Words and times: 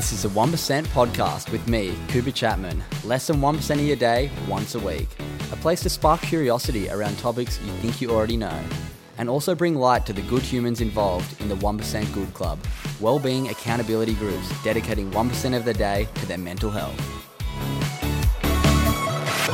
This 0.00 0.12
is 0.12 0.24
a 0.24 0.30
1% 0.30 0.86
podcast 0.86 1.52
with 1.52 1.68
me, 1.68 1.94
Cooper 2.08 2.30
Chapman. 2.30 2.82
Less 3.04 3.26
than 3.26 3.36
1% 3.36 3.70
of 3.74 3.80
your 3.82 3.96
day, 3.96 4.30
once 4.48 4.74
a 4.74 4.78
week. 4.78 5.10
A 5.52 5.56
place 5.56 5.82
to 5.82 5.90
spark 5.90 6.22
curiosity 6.22 6.88
around 6.88 7.18
topics 7.18 7.60
you 7.60 7.70
think 7.82 8.00
you 8.00 8.10
already 8.10 8.38
know. 8.38 8.58
And 9.18 9.28
also 9.28 9.54
bring 9.54 9.74
light 9.74 10.06
to 10.06 10.14
the 10.14 10.22
good 10.22 10.40
humans 10.40 10.80
involved 10.80 11.38
in 11.42 11.50
the 11.50 11.54
1% 11.56 12.14
Good 12.14 12.32
Club, 12.32 12.58
well-being 12.98 13.50
accountability 13.50 14.14
groups 14.14 14.50
dedicating 14.64 15.10
1% 15.10 15.54
of 15.54 15.66
their 15.66 15.74
day 15.74 16.08
to 16.14 16.24
their 16.24 16.38
mental 16.38 16.70
health. 16.70 16.98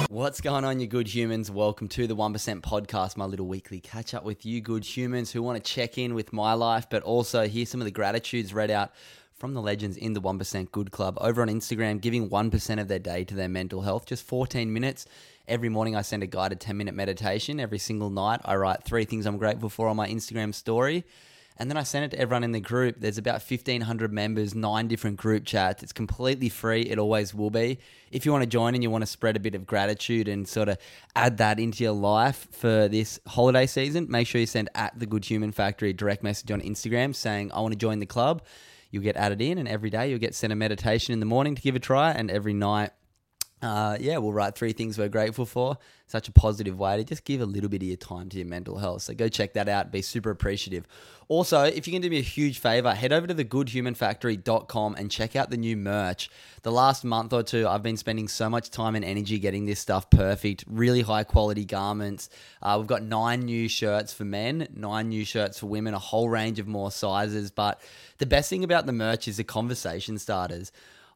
What's 0.09 0.41
going 0.41 0.65
on, 0.65 0.79
you 0.79 0.87
good 0.87 1.09
humans? 1.09 1.51
Welcome 1.51 1.89
to 1.89 2.07
the 2.07 2.15
1% 2.15 2.61
podcast, 2.61 3.17
my 3.17 3.25
little 3.25 3.49
weekly 3.49 3.81
catch 3.81 4.15
up 4.15 4.23
with 4.23 4.47
you 4.47 4.61
good 4.61 4.85
humans 4.85 5.33
who 5.33 5.43
want 5.43 5.63
to 5.63 5.73
check 5.73 5.99
in 5.99 6.15
with 6.15 6.33
my 6.33 6.53
life, 6.53 6.89
but 6.89 7.03
also 7.03 7.49
hear 7.49 7.67
some 7.67 7.81
of 7.81 7.85
the 7.85 7.91
gratitudes 7.91 8.55
read 8.55 8.71
out 8.71 8.93
from 9.37 9.53
the 9.53 9.61
legends 9.61 9.97
in 9.97 10.15
the 10.15 10.21
1% 10.21 10.73
Good 10.73 10.91
Club 10.91 11.19
over 11.21 11.43
on 11.43 11.49
Instagram, 11.49 12.01
giving 12.01 12.31
1% 12.31 12.81
of 12.81 12.89
their 12.89 12.99
day 12.99 13.25
to 13.25 13.35
their 13.35 13.49
mental 13.49 13.83
health. 13.83 14.07
Just 14.07 14.25
14 14.25 14.73
minutes. 14.73 15.07
Every 15.47 15.69
morning, 15.69 15.95
I 15.95 16.03
send 16.03 16.23
a 16.23 16.27
guided 16.27 16.59
10 16.59 16.77
minute 16.77 16.95
meditation. 16.95 17.61
Every 17.61 17.79
single 17.79 18.11
night, 18.11 18.41
I 18.45 18.57
write 18.57 18.83
three 18.83 19.05
things 19.05 19.27
I'm 19.27 19.37
grateful 19.37 19.69
for 19.69 19.89
on 19.89 19.97
my 19.97 20.09
Instagram 20.09 20.55
story. 20.55 21.05
And 21.59 21.71
then 21.71 21.79
I 21.79 21.85
send 21.85 22.05
it 22.05 22.11
to 22.11 22.19
everyone 22.19 22.45
in 22.45 22.53
the 22.53 22.61
group. 22.61 22.97
There's 22.99 23.17
about 23.17 23.43
1,500 23.43 24.13
members, 24.13 24.55
nine 24.55 24.89
different 24.89 25.17
group 25.17 25.47
chats. 25.47 25.83
It's 25.83 25.93
completely 25.93 26.51
free. 26.51 26.83
It 26.83 26.99
always 26.99 27.35
will 27.35 27.49
be. 27.51 27.79
If 28.11 28.27
you 28.27 28.33
want 28.33 28.43
to 28.43 28.49
join 28.49 28.75
and 28.75 28.83
you 28.83 28.91
want 28.91 29.03
to 29.03 29.07
spread 29.07 29.37
a 29.37 29.41
bit 29.41 29.55
of 29.55 29.67
gratitude 29.67 30.29
and 30.29 30.47
sort 30.47 30.69
of 30.69 30.77
add 31.15 31.39
that 31.39 31.59
into 31.59 31.83
your 31.83 31.95
life 31.95 32.47
for 32.51 32.89
this 32.89 33.21
holiday 33.27 33.67
season, 33.67 34.07
make 34.11 34.27
sure 34.27 34.39
you 34.39 34.47
send 34.47 34.69
at 34.75 34.99
the 34.99 35.07
Good 35.07 35.25
Human 35.25 35.51
Factory 35.51 35.95
direct 35.95 36.23
message 36.23 36.51
on 36.51 36.61
Instagram 36.61 37.15
saying, 37.15 37.53
I 37.53 37.61
want 37.61 37.73
to 37.73 37.79
join 37.79 38.01
the 38.01 38.07
club 38.07 38.43
you'll 38.97 39.05
get 39.05 39.17
added 39.17 39.41
in, 39.41 39.59
and 39.59 39.69
every 39.69 39.91
day 39.91 40.09
you'll 40.11 40.19
get 40.19 40.35
sent 40.35 40.53
a 40.53 40.57
meditation 40.57 41.13
in 41.13 41.21
the 41.21 41.27
morning 41.27 41.55
to 41.55 41.63
give 41.63 41.77
a 41.77 41.79
try, 41.79 42.11
and 42.11 42.31
every 42.31 42.55
night 42.55 42.91
uh, 43.63 43.97
yeah, 43.99 44.19
we'll 44.19 44.35
write 44.35 44.55
three 44.55 44.73
things 44.73 44.99
we're 44.99 45.09
grateful 45.09 45.47
for. 45.47 45.79
Such 46.07 46.29
a 46.29 46.33
positive 46.33 46.79
way 46.79 46.99
to 46.99 47.05
just 47.05 47.25
give 47.25 47.41
a 47.41 47.47
little 47.47 47.71
bit 47.71 47.83
of 47.83 47.89
your 47.89 47.97
time 47.97 48.29
to 48.29 48.37
your 48.37 48.47
mental 48.47 48.77
health. 48.79 49.03
So 49.03 49.15
go 49.15 49.29
check 49.29 49.55
that 49.55 49.69
out. 49.69 49.91
Be 49.91 50.03
super 50.03 50.31
appreciative. 50.31 50.87
Also, 51.29 51.63
if 51.63 51.89
you 51.89 51.93
can 51.93 52.03
do 52.03 52.11
me 52.11 52.19
a 52.19 52.23
huge 52.23 52.61
favor, 52.61 52.95
head 52.95 53.13
over 53.13 53.27
to 53.27 53.35
thegoodhumanfactory.com 53.35 54.95
and 54.95 55.11
check 55.11 55.35
out 55.35 55.51
the 55.51 55.57
new 55.57 55.77
merch. 55.77 56.31
The 56.63 56.71
last 56.71 57.03
month 57.03 57.33
or 57.33 57.43
two, 57.43 57.67
I've 57.67 57.83
been 57.83 57.97
spending 57.97 58.29
so 58.29 58.49
much 58.49 58.71
time 58.71 58.95
and 58.95 59.05
energy 59.05 59.39
getting 59.39 59.65
this 59.65 59.81
stuff 59.81 60.11
perfect. 60.11 60.65
Really 60.69 61.01
high 61.01 61.25
quality 61.25 61.65
garments. 61.65 62.29
Uh, 62.63 62.77
we've 62.79 62.87
got 62.87 63.03
nine 63.03 63.41
new 63.41 63.69
shirts 63.69 64.13
for 64.13 64.25
men, 64.25 64.69
nine 64.75 65.09
new 65.09 65.25
shirts 65.25 65.59
for 65.59 65.67
women, 65.67 65.95
a 65.95 65.99
whole 65.99 66.29
range 66.29 66.61
of 66.61 66.69
more 66.69 66.93
sizes. 66.93 67.51
But 67.51 67.81
the 68.19 68.27
best 68.27 68.51
thing 68.51 68.63
about 68.63 68.87
the 68.87 68.93
merch 68.93 69.27
is 69.27 69.39
the 69.39 69.45
conversation 69.45 70.19
starters. 70.19 70.71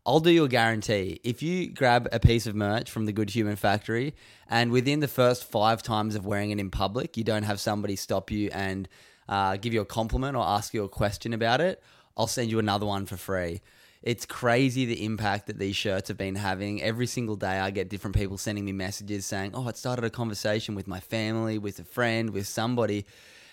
I'll 0.07 0.21
do 0.21 0.31
you 0.31 0.45
a 0.45 0.49
guarantee. 0.49 1.21
If 1.23 1.43
you 1.43 1.69
grab 1.69 2.09
a 2.11 2.19
piece 2.19 2.47
of 2.47 2.55
merch 2.55 2.91
from 2.91 3.05
the 3.05 3.13
Good 3.13 3.31
Human 3.31 3.57
Factory 3.57 4.15
and 4.49 4.73
within 4.73 5.01
the 5.01 5.09
first 5.09 5.45
five 5.45 5.83
times 5.83 6.15
of 6.15 6.25
wearing 6.25 6.51
it 6.51 6.59
in 6.59 6.71
public, 6.71 7.17
you 7.17 7.25
don't 7.25 7.43
have 7.43 7.61
somebody 7.61 7.97
stop 7.97 8.31
you 8.31 8.49
and 8.53 8.89
uh, 9.29 9.57
give 9.57 9.75
you 9.75 9.83
a 9.83 9.87
compliment 9.87 10.37
or 10.37 10.43
ask 10.43 10.73
you 10.73 10.85
a 10.85 10.89
question 10.89 11.35
about 11.35 11.61
it, 11.61 11.83
I'll 12.17 12.27
send 12.27 12.51
you 12.51 12.59
another 12.59 12.87
one 12.87 13.05
for 13.05 13.17
free. 13.17 13.61
It's 14.03 14.25
crazy 14.25 14.87
the 14.87 15.05
impact 15.05 15.47
that 15.49 15.59
these 15.59 15.77
shirts 15.77 16.09
have 16.09 16.17
been 16.17 16.35
having. 16.35 16.83
Every 16.83 17.07
single 17.07 17.37
day, 17.37 17.59
I 17.59 17.71
get 17.71 17.91
different 17.91 18.17
people 18.17 18.39
sending 18.39 18.65
me 18.65 18.73
messages 18.73 19.27
saying, 19.27 19.51
Oh, 19.55 19.69
it 19.69 19.77
started 19.77 20.07
a 20.07 20.11
conversation 20.11 20.75
with 20.75 20.89
my 20.89 21.01
family, 21.01 21.59
with 21.59 21.79
a 21.79 21.85
friend, 21.85 22.31
with 22.31 22.47
somebody 22.47 23.05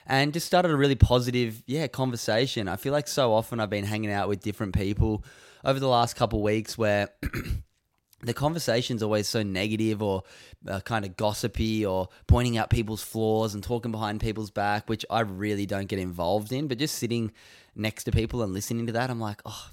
and 0.08 0.34
just 0.34 0.48
started 0.48 0.72
a 0.72 0.76
really 0.76 0.96
positive, 0.96 1.62
yeah, 1.66 1.88
conversation. 1.88 2.68
I 2.68 2.78
feel 2.78 2.94
like 2.94 3.08
so 3.08 3.34
often 3.34 3.60
I've 3.60 3.70
been 3.70 3.84
hanging 3.84 4.12
out 4.12 4.30
with 4.30 4.42
different 4.42 4.74
people 4.74 5.24
over 5.68 5.80
the 5.80 5.88
last 5.88 6.16
couple 6.16 6.42
weeks 6.42 6.78
where 6.78 7.10
the 8.22 8.34
conversation's 8.34 9.04
always 9.04 9.28
so 9.28 9.44
negative 9.44 10.02
or 10.02 10.24
uh, 10.68 10.80
kind 10.80 11.06
of 11.06 11.18
gossipy 11.18 11.86
or 11.86 12.08
pointing 12.26 12.58
out 12.58 12.70
people's 12.70 13.04
flaws 13.04 13.54
and 13.54 13.64
talking 13.64 13.92
behind 13.92 14.22
people's 14.22 14.50
back, 14.50 14.90
which 14.90 15.06
I 15.10 15.20
really 15.20 15.66
don't 15.66 15.88
get 15.88 16.00
involved 16.00 16.54
in. 16.54 16.68
But 16.68 16.80
just 16.80 16.96
sitting 16.96 17.34
next 17.76 18.06
to 18.06 18.12
people 18.12 18.42
and 18.42 18.54
listening 18.54 18.88
to 18.88 18.94
that, 18.94 19.10
I'm 19.10 19.20
like, 19.20 19.42
oh, 19.46 19.72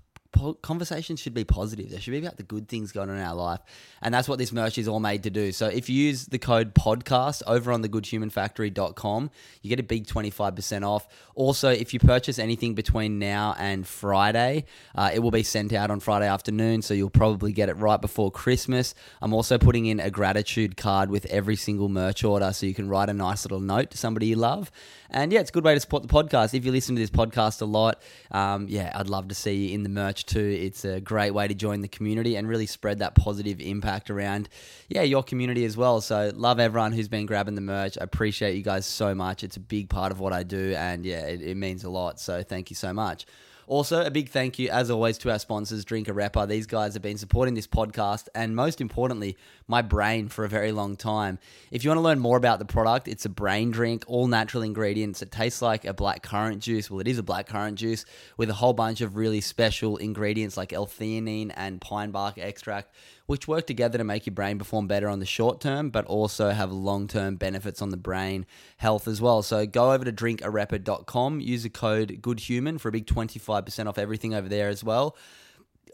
conversations 0.62 1.20
should 1.20 1.34
be 1.34 1.44
positive. 1.44 1.90
They 1.90 2.00
should 2.00 2.12
be 2.12 2.18
about 2.18 2.36
the 2.36 2.42
good 2.42 2.68
things 2.68 2.92
going 2.92 3.10
on 3.10 3.16
in 3.16 3.22
our 3.22 3.34
life. 3.34 3.60
And 4.02 4.12
that's 4.12 4.28
what 4.28 4.38
this 4.38 4.52
merch 4.52 4.78
is 4.78 4.88
all 4.88 5.00
made 5.00 5.22
to 5.22 5.30
do. 5.30 5.52
So 5.52 5.66
if 5.66 5.88
you 5.88 5.96
use 5.96 6.26
the 6.26 6.38
code 6.38 6.74
podcast 6.74 7.42
over 7.46 7.72
on 7.72 7.82
thegoodhumanfactory.com, 7.82 9.30
you 9.62 9.68
get 9.68 9.80
a 9.80 9.84
big 9.84 10.06
25% 10.06 10.86
off. 10.86 11.06
Also, 11.34 11.70
if 11.70 11.94
you 11.94 12.00
purchase 12.00 12.38
anything 12.38 12.74
between 12.74 13.18
now 13.18 13.54
and 13.58 13.86
Friday, 13.86 14.64
uh, 14.94 15.10
it 15.12 15.20
will 15.20 15.30
be 15.30 15.42
sent 15.42 15.72
out 15.72 15.90
on 15.90 16.00
Friday 16.00 16.28
afternoon. 16.28 16.82
So 16.82 16.94
you'll 16.94 17.10
probably 17.10 17.52
get 17.52 17.68
it 17.68 17.76
right 17.76 18.00
before 18.00 18.30
Christmas. 18.30 18.94
I'm 19.22 19.32
also 19.32 19.58
putting 19.58 19.86
in 19.86 20.00
a 20.00 20.10
gratitude 20.10 20.76
card 20.76 21.10
with 21.10 21.26
every 21.26 21.56
single 21.56 21.88
merch 21.88 22.24
order. 22.24 22.52
So 22.52 22.66
you 22.66 22.74
can 22.74 22.88
write 22.88 23.08
a 23.08 23.14
nice 23.14 23.44
little 23.44 23.60
note 23.60 23.90
to 23.92 23.98
somebody 23.98 24.26
you 24.26 24.36
love. 24.36 24.70
And 25.10 25.32
yeah, 25.32 25.40
it's 25.40 25.50
a 25.50 25.52
good 25.52 25.64
way 25.64 25.74
to 25.74 25.80
support 25.80 26.02
the 26.02 26.08
podcast. 26.08 26.54
If 26.54 26.64
you 26.64 26.72
listen 26.72 26.96
to 26.96 27.00
this 27.00 27.10
podcast 27.10 27.62
a 27.62 27.66
lot, 27.66 28.02
um, 28.32 28.66
yeah, 28.68 28.92
I'd 28.94 29.08
love 29.08 29.28
to 29.28 29.34
see 29.34 29.66
you 29.66 29.74
in 29.74 29.84
the 29.84 29.88
merch 29.88 30.23
too. 30.26 30.58
It's 30.60 30.84
a 30.84 31.00
great 31.00 31.32
way 31.32 31.48
to 31.48 31.54
join 31.54 31.80
the 31.80 31.88
community 31.88 32.36
and 32.36 32.48
really 32.48 32.66
spread 32.66 32.98
that 33.00 33.14
positive 33.14 33.60
impact 33.60 34.10
around, 34.10 34.48
yeah, 34.88 35.02
your 35.02 35.22
community 35.22 35.64
as 35.64 35.76
well. 35.76 36.00
So 36.00 36.32
love 36.34 36.60
everyone 36.60 36.92
who's 36.92 37.08
been 37.08 37.26
grabbing 37.26 37.54
the 37.54 37.60
merch. 37.60 37.98
I 38.00 38.04
appreciate 38.04 38.56
you 38.56 38.62
guys 38.62 38.86
so 38.86 39.14
much. 39.14 39.44
It's 39.44 39.56
a 39.56 39.60
big 39.60 39.88
part 39.88 40.12
of 40.12 40.20
what 40.20 40.32
I 40.32 40.42
do, 40.42 40.74
and 40.76 41.04
yeah, 41.04 41.26
it, 41.26 41.42
it 41.42 41.56
means 41.56 41.84
a 41.84 41.90
lot. 41.90 42.20
So 42.20 42.42
thank 42.42 42.70
you 42.70 42.76
so 42.76 42.92
much. 42.92 43.26
Also, 43.66 44.04
a 44.04 44.10
big 44.10 44.28
thank 44.28 44.58
you, 44.58 44.68
as 44.68 44.90
always, 44.90 45.16
to 45.16 45.30
our 45.30 45.38
sponsors, 45.38 45.86
Drink 45.86 46.06
Arepa. 46.06 46.46
These 46.46 46.66
guys 46.66 46.92
have 46.92 47.02
been 47.02 47.16
supporting 47.16 47.54
this 47.54 47.66
podcast 47.66 48.28
and, 48.34 48.54
most 48.54 48.78
importantly, 48.78 49.38
my 49.66 49.82
brain 49.82 50.28
for 50.28 50.44
a 50.44 50.48
very 50.48 50.72
long 50.72 50.96
time. 50.96 51.38
If 51.70 51.84
you 51.84 51.90
want 51.90 51.98
to 51.98 52.02
learn 52.02 52.18
more 52.18 52.36
about 52.36 52.58
the 52.58 52.64
product, 52.64 53.08
it's 53.08 53.24
a 53.24 53.28
brain 53.28 53.70
drink, 53.70 54.04
all 54.06 54.26
natural 54.26 54.62
ingredients. 54.62 55.22
It 55.22 55.30
tastes 55.30 55.62
like 55.62 55.84
a 55.84 55.94
black 55.94 56.22
currant 56.22 56.62
juice. 56.62 56.90
Well, 56.90 57.00
it 57.00 57.08
is 57.08 57.18
a 57.18 57.22
black 57.22 57.46
currant 57.46 57.78
juice 57.78 58.04
with 58.36 58.50
a 58.50 58.54
whole 58.54 58.72
bunch 58.72 59.00
of 59.00 59.16
really 59.16 59.40
special 59.40 59.96
ingredients 59.96 60.56
like 60.56 60.72
L-theanine 60.72 61.52
and 61.56 61.80
pine 61.80 62.10
bark 62.10 62.38
extract 62.38 62.94
which 63.26 63.48
work 63.48 63.66
together 63.66 63.98
to 63.98 64.04
make 64.04 64.26
your 64.26 64.34
brain 64.34 64.58
perform 64.58 64.86
better 64.86 65.08
on 65.08 65.18
the 65.18 65.26
short 65.26 65.60
term, 65.60 65.90
but 65.90 66.04
also 66.06 66.50
have 66.50 66.70
long 66.70 67.08
term 67.08 67.36
benefits 67.36 67.80
on 67.80 67.90
the 67.90 67.96
brain 67.96 68.46
health 68.76 69.08
as 69.08 69.20
well. 69.20 69.42
So 69.42 69.66
go 69.66 69.92
over 69.92 70.04
to 70.04 70.12
drinkarepa.com, 70.12 71.40
use 71.40 71.62
the 71.62 71.70
code 71.70 72.18
GoodHuman 72.20 72.80
for 72.80 72.88
a 72.88 72.92
big 72.92 73.06
25% 73.06 73.86
off 73.86 73.98
everything 73.98 74.34
over 74.34 74.48
there 74.48 74.68
as 74.68 74.84
well. 74.84 75.16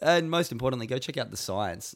And 0.03 0.31
most 0.31 0.51
importantly, 0.51 0.87
go 0.87 0.99
check 0.99 1.17
out 1.17 1.31
the 1.31 1.37
science. 1.37 1.95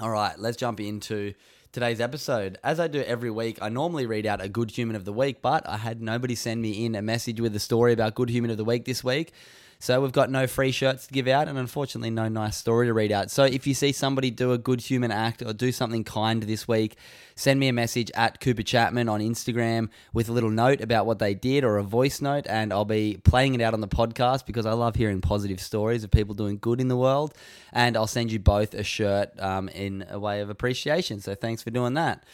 All 0.00 0.10
right, 0.10 0.38
let's 0.38 0.56
jump 0.56 0.78
into 0.78 1.34
today's 1.72 2.00
episode. 2.00 2.56
As 2.62 2.78
I 2.78 2.86
do 2.86 3.02
every 3.02 3.32
week, 3.32 3.58
I 3.60 3.68
normally 3.68 4.06
read 4.06 4.26
out 4.26 4.40
a 4.40 4.48
good 4.48 4.70
human 4.70 4.94
of 4.94 5.04
the 5.04 5.12
week, 5.12 5.42
but 5.42 5.68
I 5.68 5.76
had 5.76 6.00
nobody 6.00 6.36
send 6.36 6.62
me 6.62 6.86
in 6.86 6.94
a 6.94 7.02
message 7.02 7.40
with 7.40 7.56
a 7.56 7.58
story 7.58 7.94
about 7.94 8.14
good 8.14 8.30
human 8.30 8.52
of 8.52 8.58
the 8.58 8.64
week 8.64 8.84
this 8.84 9.02
week. 9.02 9.32
So 9.80 10.00
we've 10.00 10.12
got 10.12 10.28
no 10.28 10.48
free 10.48 10.72
shirts 10.72 11.06
to 11.06 11.12
give 11.12 11.28
out 11.28 11.46
and 11.46 11.56
unfortunately 11.56 12.10
no 12.10 12.26
nice 12.28 12.56
story 12.56 12.86
to 12.86 12.92
read 12.92 13.12
out. 13.12 13.30
So 13.30 13.44
if 13.44 13.64
you 13.64 13.74
see 13.74 13.92
somebody 13.92 14.30
do 14.30 14.52
a 14.52 14.58
good 14.58 14.80
human 14.80 15.12
act 15.12 15.40
or 15.40 15.52
do 15.52 15.70
something 15.70 16.02
kind 16.02 16.42
this 16.42 16.66
week, 16.66 16.96
send 17.36 17.60
me 17.60 17.68
a 17.68 17.72
message 17.72 18.10
at 18.16 18.40
Cooper 18.40 18.64
Chapman 18.64 19.08
on 19.08 19.20
Instagram 19.20 19.88
with 20.12 20.28
a 20.28 20.32
little 20.32 20.50
note 20.50 20.80
about 20.80 21.06
what 21.06 21.20
they 21.20 21.32
did 21.32 21.62
or 21.62 21.78
a 21.78 21.84
voice 21.84 22.20
note 22.20 22.44
and 22.48 22.72
I'll 22.72 22.84
be 22.84 23.20
playing 23.22 23.54
it 23.54 23.60
out 23.60 23.72
on 23.72 23.80
the 23.80 23.88
podcast 23.88 24.46
because 24.46 24.66
I 24.66 24.72
love 24.72 24.96
hearing 24.96 25.20
positive 25.20 25.60
stories 25.60 26.02
of 26.02 26.10
people 26.10 26.34
doing 26.34 26.58
good 26.58 26.80
in 26.80 26.88
the 26.88 26.96
world 26.96 27.32
and 27.72 27.96
I'll 27.96 28.08
send 28.08 28.32
you 28.32 28.40
both 28.40 28.74
a 28.74 28.82
shirt 28.82 29.30
um, 29.38 29.68
in 29.68 30.04
a 30.10 30.18
way 30.18 30.40
of 30.40 30.50
appreciation. 30.50 31.20
So 31.20 31.36
thanks 31.36 31.62
for 31.62 31.70
doing 31.70 31.94
that. 31.94 32.24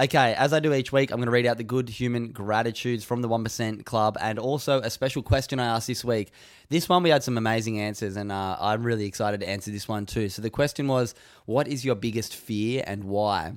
Okay, 0.00 0.32
as 0.32 0.54
I 0.54 0.60
do 0.60 0.72
each 0.72 0.92
week, 0.92 1.10
I'm 1.10 1.18
going 1.18 1.26
to 1.26 1.30
read 1.30 1.44
out 1.44 1.58
the 1.58 1.62
good 1.62 1.90
human 1.90 2.32
gratitudes 2.32 3.04
from 3.04 3.20
the 3.20 3.28
1% 3.28 3.84
Club 3.84 4.16
and 4.18 4.38
also 4.38 4.80
a 4.80 4.88
special 4.88 5.22
question 5.22 5.60
I 5.60 5.66
asked 5.66 5.88
this 5.88 6.02
week. 6.02 6.30
This 6.70 6.88
one, 6.88 7.02
we 7.02 7.10
had 7.10 7.22
some 7.22 7.36
amazing 7.36 7.78
answers, 7.78 8.16
and 8.16 8.32
uh, 8.32 8.56
I'm 8.58 8.82
really 8.82 9.04
excited 9.04 9.40
to 9.40 9.48
answer 9.48 9.70
this 9.70 9.88
one 9.88 10.06
too. 10.06 10.30
So 10.30 10.40
the 10.40 10.48
question 10.48 10.88
was, 10.88 11.14
What 11.44 11.68
is 11.68 11.84
your 11.84 11.96
biggest 11.96 12.34
fear 12.34 12.82
and 12.86 13.04
why? 13.04 13.52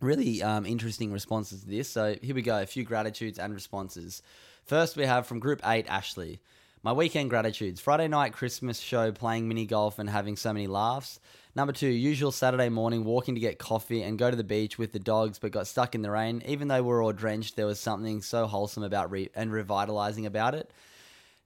really 0.00 0.42
um, 0.42 0.64
interesting 0.64 1.12
responses 1.12 1.60
to 1.60 1.68
this. 1.68 1.90
So 1.90 2.16
here 2.22 2.34
we 2.34 2.40
go 2.40 2.62
a 2.62 2.66
few 2.66 2.84
gratitudes 2.84 3.38
and 3.38 3.52
responses. 3.52 4.22
First, 4.64 4.96
we 4.96 5.04
have 5.04 5.26
from 5.26 5.40
Group 5.40 5.60
8, 5.62 5.86
Ashley. 5.88 6.40
My 6.82 6.92
weekend 6.92 7.30
gratitudes 7.30 7.80
Friday 7.80 8.06
night 8.06 8.32
Christmas 8.32 8.78
show, 8.78 9.10
playing 9.12 9.48
mini 9.48 9.66
golf 9.66 9.98
and 9.98 10.08
having 10.08 10.36
so 10.36 10.52
many 10.52 10.68
laughs. 10.68 11.20
Number 11.56 11.72
two, 11.72 11.88
usual 11.88 12.32
Saturday 12.32 12.68
morning 12.68 13.02
walking 13.02 13.34
to 13.34 13.40
get 13.40 13.58
coffee 13.58 14.02
and 14.02 14.18
go 14.18 14.30
to 14.30 14.36
the 14.36 14.44
beach 14.44 14.76
with 14.76 14.92
the 14.92 14.98
dogs, 14.98 15.38
but 15.38 15.52
got 15.52 15.66
stuck 15.66 15.94
in 15.94 16.02
the 16.02 16.10
rain. 16.10 16.42
Even 16.44 16.68
though 16.68 16.82
we 16.82 16.92
are 16.92 17.00
all 17.00 17.14
drenched, 17.14 17.56
there 17.56 17.64
was 17.64 17.80
something 17.80 18.20
so 18.20 18.46
wholesome 18.46 18.82
about 18.82 19.10
re- 19.10 19.30
and 19.34 19.50
revitalizing 19.50 20.26
about 20.26 20.54
it. 20.54 20.70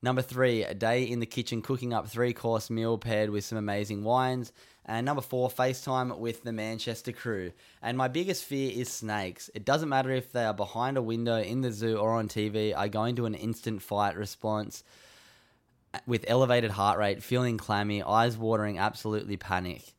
Number 0.03 0.21
three, 0.21 0.65
a 0.65 0.75
day 0.75 1.05
in 1.05 1.21
the 1.21 1.27
kitchen 1.27 1.63
cooking 1.63 1.95
up 1.95 2.09
three 2.09 2.33
course 2.33 2.71
meal 2.71 2.99
paired 2.99 3.31
with 3.31 3.45
some 3.45 3.57
amazing 3.57 4.03
wines. 4.03 4.53
And 4.85 5.07
number 5.07 5.23
four, 5.23 5.49
FaceTime 5.49 6.19
with 6.19 6.43
the 6.43 6.53
Manchester 6.53 7.13
crew. 7.13 7.53
And 7.81 7.97
my 7.97 8.09
biggest 8.09 8.43
fear 8.43 8.73
is 8.75 8.89
snakes. 8.89 9.49
It 9.55 9.65
doesn't 9.65 9.89
matter 9.89 10.11
if 10.11 10.33
they 10.33 10.45
are 10.45 10.53
behind 10.53 10.97
a 10.97 11.03
window, 11.03 11.41
in 11.41 11.61
the 11.61 11.71
zoo, 11.71 11.99
or 11.99 12.15
on 12.15 12.27
TV, 12.27 12.75
I 12.75 12.89
go 12.89 13.05
into 13.05 13.27
an 13.27 13.35
instant 13.35 13.81
fight 13.81 14.17
response 14.17 14.83
with 16.05 16.25
elevated 16.27 16.73
heart 16.73 16.99
rate, 16.99 17.23
feeling 17.23 17.59
clammy, 17.59 18.03
eyes 18.03 18.37
watering, 18.37 18.77
absolutely 18.77 19.37
panic. 19.37 19.95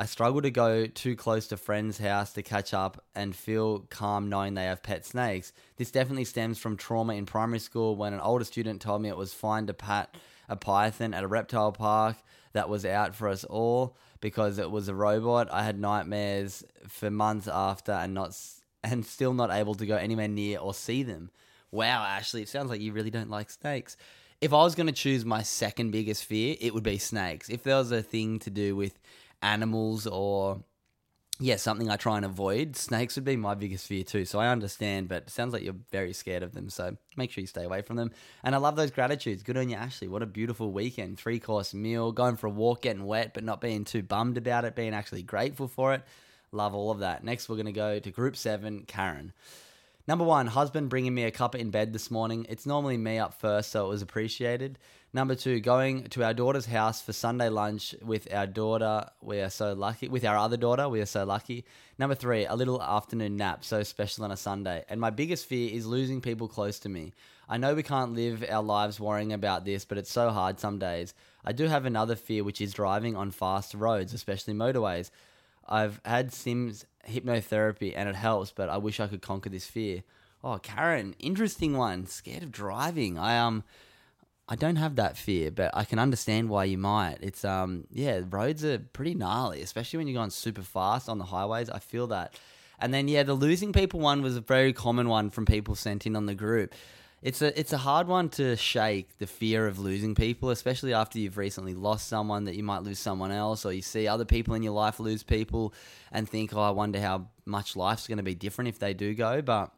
I 0.00 0.06
struggle 0.06 0.40
to 0.40 0.50
go 0.50 0.86
too 0.86 1.14
close 1.14 1.48
to 1.48 1.58
friends' 1.58 1.98
house 1.98 2.32
to 2.32 2.42
catch 2.42 2.72
up 2.72 3.04
and 3.14 3.36
feel 3.36 3.80
calm 3.90 4.30
knowing 4.30 4.54
they 4.54 4.64
have 4.64 4.82
pet 4.82 5.04
snakes. 5.04 5.52
This 5.76 5.90
definitely 5.90 6.24
stems 6.24 6.58
from 6.58 6.78
trauma 6.78 7.12
in 7.12 7.26
primary 7.26 7.58
school 7.58 7.96
when 7.96 8.14
an 8.14 8.20
older 8.20 8.46
student 8.46 8.80
told 8.80 9.02
me 9.02 9.10
it 9.10 9.16
was 9.18 9.34
fine 9.34 9.66
to 9.66 9.74
pat 9.74 10.14
a 10.48 10.56
python 10.56 11.12
at 11.12 11.22
a 11.22 11.26
reptile 11.26 11.70
park 11.72 12.16
that 12.54 12.70
was 12.70 12.86
out 12.86 13.14
for 13.14 13.28
us 13.28 13.44
all 13.44 13.94
because 14.22 14.56
it 14.56 14.70
was 14.70 14.88
a 14.88 14.94
robot. 14.94 15.52
I 15.52 15.64
had 15.64 15.78
nightmares 15.78 16.64
for 16.88 17.10
months 17.10 17.46
after 17.46 17.92
and 17.92 18.14
not 18.14 18.34
and 18.82 19.04
still 19.04 19.34
not 19.34 19.50
able 19.50 19.74
to 19.74 19.84
go 19.84 19.96
anywhere 19.96 20.28
near 20.28 20.60
or 20.60 20.72
see 20.72 21.02
them. 21.02 21.30
Wow, 21.70 22.02
Ashley, 22.04 22.40
it 22.40 22.48
sounds 22.48 22.70
like 22.70 22.80
you 22.80 22.94
really 22.94 23.10
don't 23.10 23.28
like 23.28 23.50
snakes. 23.50 23.98
If 24.40 24.54
I 24.54 24.62
was 24.62 24.74
going 24.74 24.86
to 24.86 24.94
choose 24.94 25.26
my 25.26 25.42
second 25.42 25.90
biggest 25.90 26.24
fear, 26.24 26.56
it 26.58 26.72
would 26.72 26.82
be 26.82 26.96
snakes. 26.96 27.50
If 27.50 27.64
there 27.64 27.76
was 27.76 27.92
a 27.92 28.00
thing 28.02 28.38
to 28.38 28.48
do 28.48 28.74
with 28.74 28.98
animals 29.42 30.06
or 30.06 30.62
yeah, 31.42 31.56
something 31.56 31.88
I 31.88 31.96
try 31.96 32.16
and 32.16 32.26
avoid. 32.26 32.76
Snakes 32.76 33.16
would 33.16 33.24
be 33.24 33.36
my 33.36 33.54
biggest 33.54 33.86
fear 33.86 34.04
too. 34.04 34.26
So 34.26 34.38
I 34.38 34.48
understand, 34.48 35.08
but 35.08 35.30
sounds 35.30 35.54
like 35.54 35.62
you're 35.62 35.74
very 35.90 36.12
scared 36.12 36.42
of 36.42 36.52
them. 36.52 36.68
So 36.68 36.96
make 37.16 37.30
sure 37.30 37.40
you 37.40 37.46
stay 37.46 37.64
away 37.64 37.80
from 37.80 37.96
them. 37.96 38.12
And 38.44 38.54
I 38.54 38.58
love 38.58 38.76
those 38.76 38.90
gratitudes. 38.90 39.42
Good 39.42 39.56
on 39.56 39.70
you, 39.70 39.76
Ashley. 39.76 40.06
What 40.06 40.22
a 40.22 40.26
beautiful 40.26 40.70
weekend. 40.70 41.18
Three 41.18 41.40
course 41.40 41.72
meal, 41.72 42.12
going 42.12 42.36
for 42.36 42.48
a 42.48 42.50
walk, 42.50 42.82
getting 42.82 43.06
wet, 43.06 43.32
but 43.32 43.42
not 43.42 43.62
being 43.62 43.84
too 43.84 44.02
bummed 44.02 44.36
about 44.36 44.66
it, 44.66 44.76
being 44.76 44.92
actually 44.94 45.22
grateful 45.22 45.66
for 45.66 45.94
it. 45.94 46.02
Love 46.52 46.74
all 46.74 46.90
of 46.90 46.98
that. 46.98 47.24
Next, 47.24 47.48
we're 47.48 47.56
going 47.56 47.66
to 47.66 47.72
go 47.72 47.98
to 47.98 48.10
group 48.10 48.36
seven, 48.36 48.84
Karen. 48.86 49.32
Number 50.06 50.24
one, 50.24 50.48
husband 50.48 50.90
bringing 50.90 51.14
me 51.14 51.24
a 51.24 51.30
cup 51.30 51.54
in 51.54 51.70
bed 51.70 51.92
this 51.92 52.10
morning. 52.10 52.44
It's 52.48 52.66
normally 52.66 52.96
me 52.96 53.18
up 53.18 53.34
first, 53.34 53.70
so 53.70 53.86
it 53.86 53.88
was 53.88 54.02
appreciated. 54.02 54.78
Number 55.12 55.34
two, 55.34 55.58
going 55.58 56.04
to 56.10 56.22
our 56.22 56.32
daughter's 56.32 56.66
house 56.66 57.02
for 57.02 57.12
Sunday 57.12 57.48
lunch 57.48 57.96
with 58.00 58.32
our 58.32 58.46
daughter. 58.46 59.06
We 59.20 59.40
are 59.40 59.50
so 59.50 59.72
lucky. 59.72 60.06
With 60.06 60.24
our 60.24 60.38
other 60.38 60.56
daughter, 60.56 60.88
we 60.88 61.00
are 61.00 61.06
so 61.06 61.24
lucky. 61.24 61.64
Number 61.98 62.14
three, 62.14 62.46
a 62.46 62.54
little 62.54 62.80
afternoon 62.80 63.36
nap, 63.36 63.64
so 63.64 63.82
special 63.82 64.22
on 64.22 64.30
a 64.30 64.36
Sunday. 64.36 64.84
And 64.88 65.00
my 65.00 65.10
biggest 65.10 65.46
fear 65.46 65.74
is 65.74 65.84
losing 65.84 66.20
people 66.20 66.46
close 66.46 66.78
to 66.80 66.88
me. 66.88 67.12
I 67.48 67.56
know 67.56 67.74
we 67.74 67.82
can't 67.82 68.14
live 68.14 68.44
our 68.48 68.62
lives 68.62 69.00
worrying 69.00 69.32
about 69.32 69.64
this, 69.64 69.84
but 69.84 69.98
it's 69.98 70.12
so 70.12 70.30
hard 70.30 70.60
some 70.60 70.78
days. 70.78 71.12
I 71.44 71.50
do 71.50 71.66
have 71.66 71.86
another 71.86 72.14
fear, 72.14 72.44
which 72.44 72.60
is 72.60 72.72
driving 72.72 73.16
on 73.16 73.32
fast 73.32 73.74
roads, 73.74 74.14
especially 74.14 74.54
motorways. 74.54 75.10
I've 75.68 76.00
had 76.04 76.32
Sims 76.32 76.86
hypnotherapy 77.08 77.94
and 77.96 78.08
it 78.08 78.14
helps, 78.14 78.52
but 78.52 78.68
I 78.68 78.76
wish 78.76 79.00
I 79.00 79.08
could 79.08 79.22
conquer 79.22 79.48
this 79.50 79.66
fear. 79.66 80.04
Oh, 80.44 80.58
Karen, 80.58 81.16
interesting 81.18 81.76
one. 81.76 82.06
Scared 82.06 82.44
of 82.44 82.52
driving. 82.52 83.18
I 83.18 83.38
um 83.38 83.64
I 84.50 84.56
don't 84.56 84.76
have 84.76 84.96
that 84.96 85.16
fear, 85.16 85.50
but 85.50 85.70
I 85.72 85.84
can 85.84 85.98
understand 85.98 86.48
why 86.48 86.64
you 86.64 86.76
might. 86.76 87.18
It's 87.22 87.44
um 87.44 87.86
yeah, 87.90 88.20
roads 88.28 88.64
are 88.64 88.78
pretty 88.78 89.14
gnarly, 89.14 89.62
especially 89.62 89.98
when 89.98 90.08
you're 90.08 90.20
going 90.20 90.30
super 90.30 90.62
fast 90.62 91.08
on 91.08 91.18
the 91.18 91.24
highways. 91.24 91.70
I 91.70 91.78
feel 91.78 92.08
that. 92.08 92.34
And 92.78 92.92
then 92.92 93.08
yeah, 93.08 93.22
the 93.22 93.34
losing 93.34 93.72
people 93.72 94.00
one 94.00 94.22
was 94.22 94.36
a 94.36 94.40
very 94.40 94.72
common 94.72 95.08
one 95.08 95.30
from 95.30 95.46
people 95.46 95.74
sent 95.74 96.06
in 96.06 96.16
on 96.16 96.26
the 96.26 96.34
group 96.34 96.74
it's 97.22 97.42
a 97.42 97.58
it's 97.58 97.72
a 97.72 97.78
hard 97.78 98.08
one 98.08 98.30
to 98.30 98.56
shake 98.56 99.18
the 99.18 99.26
fear 99.26 99.66
of 99.66 99.78
losing 99.78 100.14
people, 100.14 100.50
especially 100.50 100.94
after 100.94 101.18
you've 101.18 101.36
recently 101.36 101.74
lost 101.74 102.08
someone 102.08 102.44
that 102.44 102.56
you 102.56 102.62
might 102.62 102.82
lose 102.82 102.98
someone 102.98 103.30
else, 103.30 103.66
or 103.66 103.72
you 103.72 103.82
see 103.82 104.08
other 104.08 104.24
people 104.24 104.54
in 104.54 104.62
your 104.62 104.72
life 104.72 104.98
lose 104.98 105.22
people 105.22 105.74
and 106.12 106.28
think, 106.28 106.54
oh, 106.54 106.60
I 106.60 106.70
wonder 106.70 107.00
how 107.00 107.28
much 107.44 107.76
life's 107.76 108.06
going 108.06 108.18
to 108.18 108.24
be 108.24 108.34
different 108.34 108.68
if 108.68 108.78
they 108.78 108.94
do 108.94 109.14
go. 109.14 109.42
But 109.42 109.70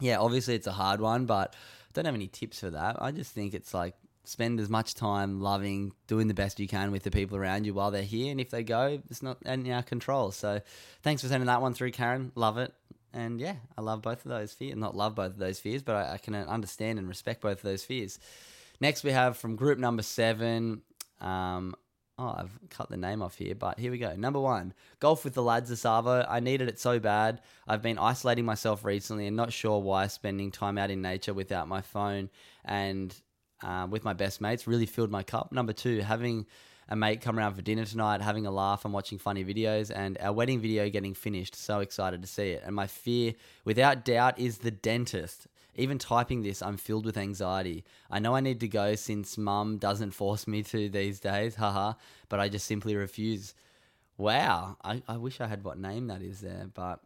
yeah, 0.00 0.18
obviously 0.18 0.54
it's 0.54 0.66
a 0.66 0.72
hard 0.72 1.02
one, 1.02 1.26
but 1.26 1.54
don't 1.92 2.06
have 2.06 2.14
any 2.14 2.28
tips 2.28 2.60
for 2.60 2.70
that. 2.70 2.96
I 2.98 3.10
just 3.10 3.32
think 3.32 3.52
it's 3.52 3.74
like 3.74 3.94
spend 4.24 4.60
as 4.60 4.68
much 4.68 4.94
time 4.94 5.40
loving, 5.40 5.92
doing 6.06 6.28
the 6.28 6.34
best 6.34 6.60
you 6.60 6.68
can 6.68 6.92
with 6.92 7.02
the 7.02 7.10
people 7.10 7.36
around 7.36 7.64
you 7.64 7.74
while 7.74 7.90
they're 7.90 8.02
here, 8.02 8.30
and 8.30 8.40
if 8.40 8.50
they 8.50 8.62
go, 8.62 9.00
it's 9.10 9.22
not 9.22 9.38
in 9.44 9.70
our 9.70 9.82
control. 9.82 10.30
So 10.30 10.60
thanks 11.02 11.22
for 11.22 11.28
sending 11.28 11.46
that 11.46 11.62
one 11.62 11.74
through, 11.74 11.92
Karen. 11.92 12.32
Love 12.34 12.58
it. 12.58 12.72
And 13.12 13.40
yeah, 13.40 13.56
I 13.76 13.80
love 13.80 14.02
both 14.02 14.24
of 14.24 14.30
those 14.30 14.52
fears. 14.52 14.76
Not 14.76 14.96
love 14.96 15.14
both 15.16 15.32
of 15.32 15.38
those 15.38 15.58
fears, 15.58 15.82
but 15.82 15.96
I, 15.96 16.14
I, 16.14 16.18
can 16.18 16.34
understand 16.34 16.98
and 16.98 17.08
respect 17.08 17.40
both 17.40 17.58
of 17.58 17.62
those 17.62 17.84
fears. 17.84 18.20
Next, 18.80 19.02
we 19.02 19.10
have 19.10 19.36
from 19.36 19.56
group 19.56 19.78
number 19.78 20.02
seven. 20.02 20.82
Um, 21.20 21.74
oh, 22.18 22.34
I've 22.38 22.58
cut 22.68 22.88
the 22.88 22.96
name 22.96 23.20
off 23.20 23.36
here, 23.36 23.54
but 23.54 23.80
here 23.80 23.90
we 23.90 23.98
go. 23.98 24.14
Number 24.14 24.38
one, 24.38 24.74
golf 25.00 25.24
with 25.24 25.34
the 25.34 25.42
lads, 25.42 25.72
Asavo. 25.72 26.24
I 26.28 26.38
needed 26.38 26.68
it 26.68 26.78
so 26.78 27.00
bad. 27.00 27.40
I've 27.66 27.82
been 27.82 27.98
isolating 27.98 28.44
myself 28.44 28.84
recently 28.84 29.26
and 29.26 29.36
not 29.36 29.52
sure 29.52 29.80
why 29.80 30.06
spending 30.06 30.52
time 30.52 30.78
out 30.78 30.90
in 30.90 31.02
nature 31.02 31.34
without 31.34 31.66
my 31.66 31.80
phone 31.80 32.30
and 32.64 33.14
uh, 33.62 33.86
with 33.88 34.04
my 34.04 34.12
best 34.12 34.40
mates 34.40 34.66
really 34.66 34.86
filled 34.86 35.10
my 35.10 35.22
cup. 35.22 35.52
Number 35.52 35.72
two, 35.72 36.00
having 36.00 36.46
a 36.88 36.96
mate 36.96 37.20
come 37.20 37.38
around 37.38 37.54
for 37.54 37.62
dinner 37.62 37.84
tonight, 37.84 38.20
having 38.20 38.46
a 38.46 38.50
laugh 38.50 38.84
and 38.84 38.92
watching 38.92 39.18
funny 39.18 39.44
videos, 39.44 39.92
and 39.94 40.18
our 40.20 40.32
wedding 40.32 40.60
video 40.60 40.90
getting 40.90 41.14
finished. 41.14 41.54
So 41.54 41.80
excited 41.80 42.20
to 42.22 42.28
see 42.28 42.50
it. 42.50 42.62
And 42.64 42.74
my 42.74 42.86
fear, 42.86 43.34
without 43.64 44.04
doubt, 44.04 44.38
is 44.38 44.58
the 44.58 44.72
dentist. 44.72 45.46
Even 45.76 45.98
typing 45.98 46.42
this, 46.42 46.62
I'm 46.62 46.76
filled 46.76 47.06
with 47.06 47.16
anxiety. 47.16 47.84
I 48.10 48.18
know 48.18 48.34
I 48.34 48.40
need 48.40 48.60
to 48.60 48.68
go 48.68 48.96
since 48.96 49.38
mum 49.38 49.78
doesn't 49.78 50.10
force 50.10 50.48
me 50.48 50.64
to 50.64 50.88
these 50.88 51.20
days, 51.20 51.54
haha, 51.54 51.94
but 52.28 52.40
I 52.40 52.48
just 52.48 52.66
simply 52.66 52.96
refuse. 52.96 53.54
Wow, 54.18 54.76
I, 54.84 55.02
I 55.08 55.16
wish 55.16 55.40
I 55.40 55.46
had 55.46 55.64
what 55.64 55.78
name 55.78 56.08
that 56.08 56.22
is 56.22 56.40
there, 56.40 56.66
but 56.74 57.00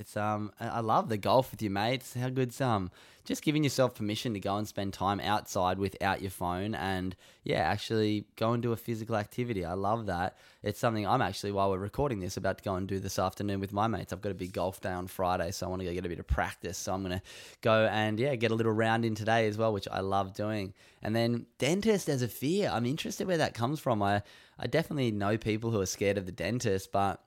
it's 0.00 0.16
um 0.16 0.50
I 0.58 0.80
love 0.80 1.10
the 1.10 1.18
golf 1.18 1.50
with 1.50 1.60
your 1.60 1.70
mates. 1.70 2.14
How 2.14 2.30
good's 2.30 2.58
um 2.60 2.90
just 3.24 3.42
giving 3.42 3.62
yourself 3.62 3.94
permission 3.94 4.32
to 4.32 4.40
go 4.40 4.56
and 4.56 4.66
spend 4.66 4.94
time 4.94 5.20
outside 5.20 5.78
without 5.78 6.22
your 6.22 6.30
phone 6.30 6.74
and 6.74 7.14
yeah, 7.44 7.58
actually 7.58 8.24
go 8.36 8.54
and 8.54 8.62
do 8.62 8.72
a 8.72 8.76
physical 8.76 9.14
activity. 9.14 9.62
I 9.62 9.74
love 9.74 10.06
that. 10.06 10.38
It's 10.62 10.80
something 10.80 11.06
I'm 11.06 11.20
actually 11.20 11.52
while 11.52 11.70
we're 11.70 11.78
recording 11.78 12.20
this 12.20 12.38
about 12.38 12.58
to 12.58 12.64
go 12.64 12.76
and 12.76 12.88
do 12.88 12.98
this 12.98 13.18
afternoon 13.18 13.60
with 13.60 13.74
my 13.74 13.88
mates. 13.88 14.12
I've 14.12 14.22
got 14.22 14.32
a 14.32 14.34
big 14.34 14.54
golf 14.54 14.80
day 14.80 14.90
on 14.90 15.06
Friday, 15.06 15.50
so 15.50 15.66
I 15.66 15.68
want 15.68 15.80
to 15.80 15.86
go 15.86 15.92
get 15.92 16.06
a 16.06 16.08
bit 16.08 16.18
of 16.18 16.26
practice. 16.26 16.78
So 16.78 16.94
I'm 16.94 17.02
gonna 17.02 17.22
go 17.60 17.86
and 17.92 18.18
yeah, 18.18 18.34
get 18.36 18.52
a 18.52 18.54
little 18.54 18.72
round 18.72 19.04
in 19.04 19.14
today 19.14 19.46
as 19.48 19.58
well, 19.58 19.72
which 19.72 19.86
I 19.92 20.00
love 20.00 20.32
doing. 20.32 20.72
And 21.02 21.14
then 21.14 21.44
dentist 21.58 22.08
as 22.08 22.22
a 22.22 22.28
fear. 22.28 22.70
I'm 22.72 22.86
interested 22.86 23.26
where 23.26 23.36
that 23.36 23.52
comes 23.52 23.78
from. 23.78 24.02
I 24.02 24.22
I 24.58 24.66
definitely 24.66 25.10
know 25.10 25.36
people 25.36 25.70
who 25.70 25.80
are 25.80 25.86
scared 25.86 26.16
of 26.16 26.24
the 26.24 26.32
dentist, 26.32 26.90
but 26.90 27.22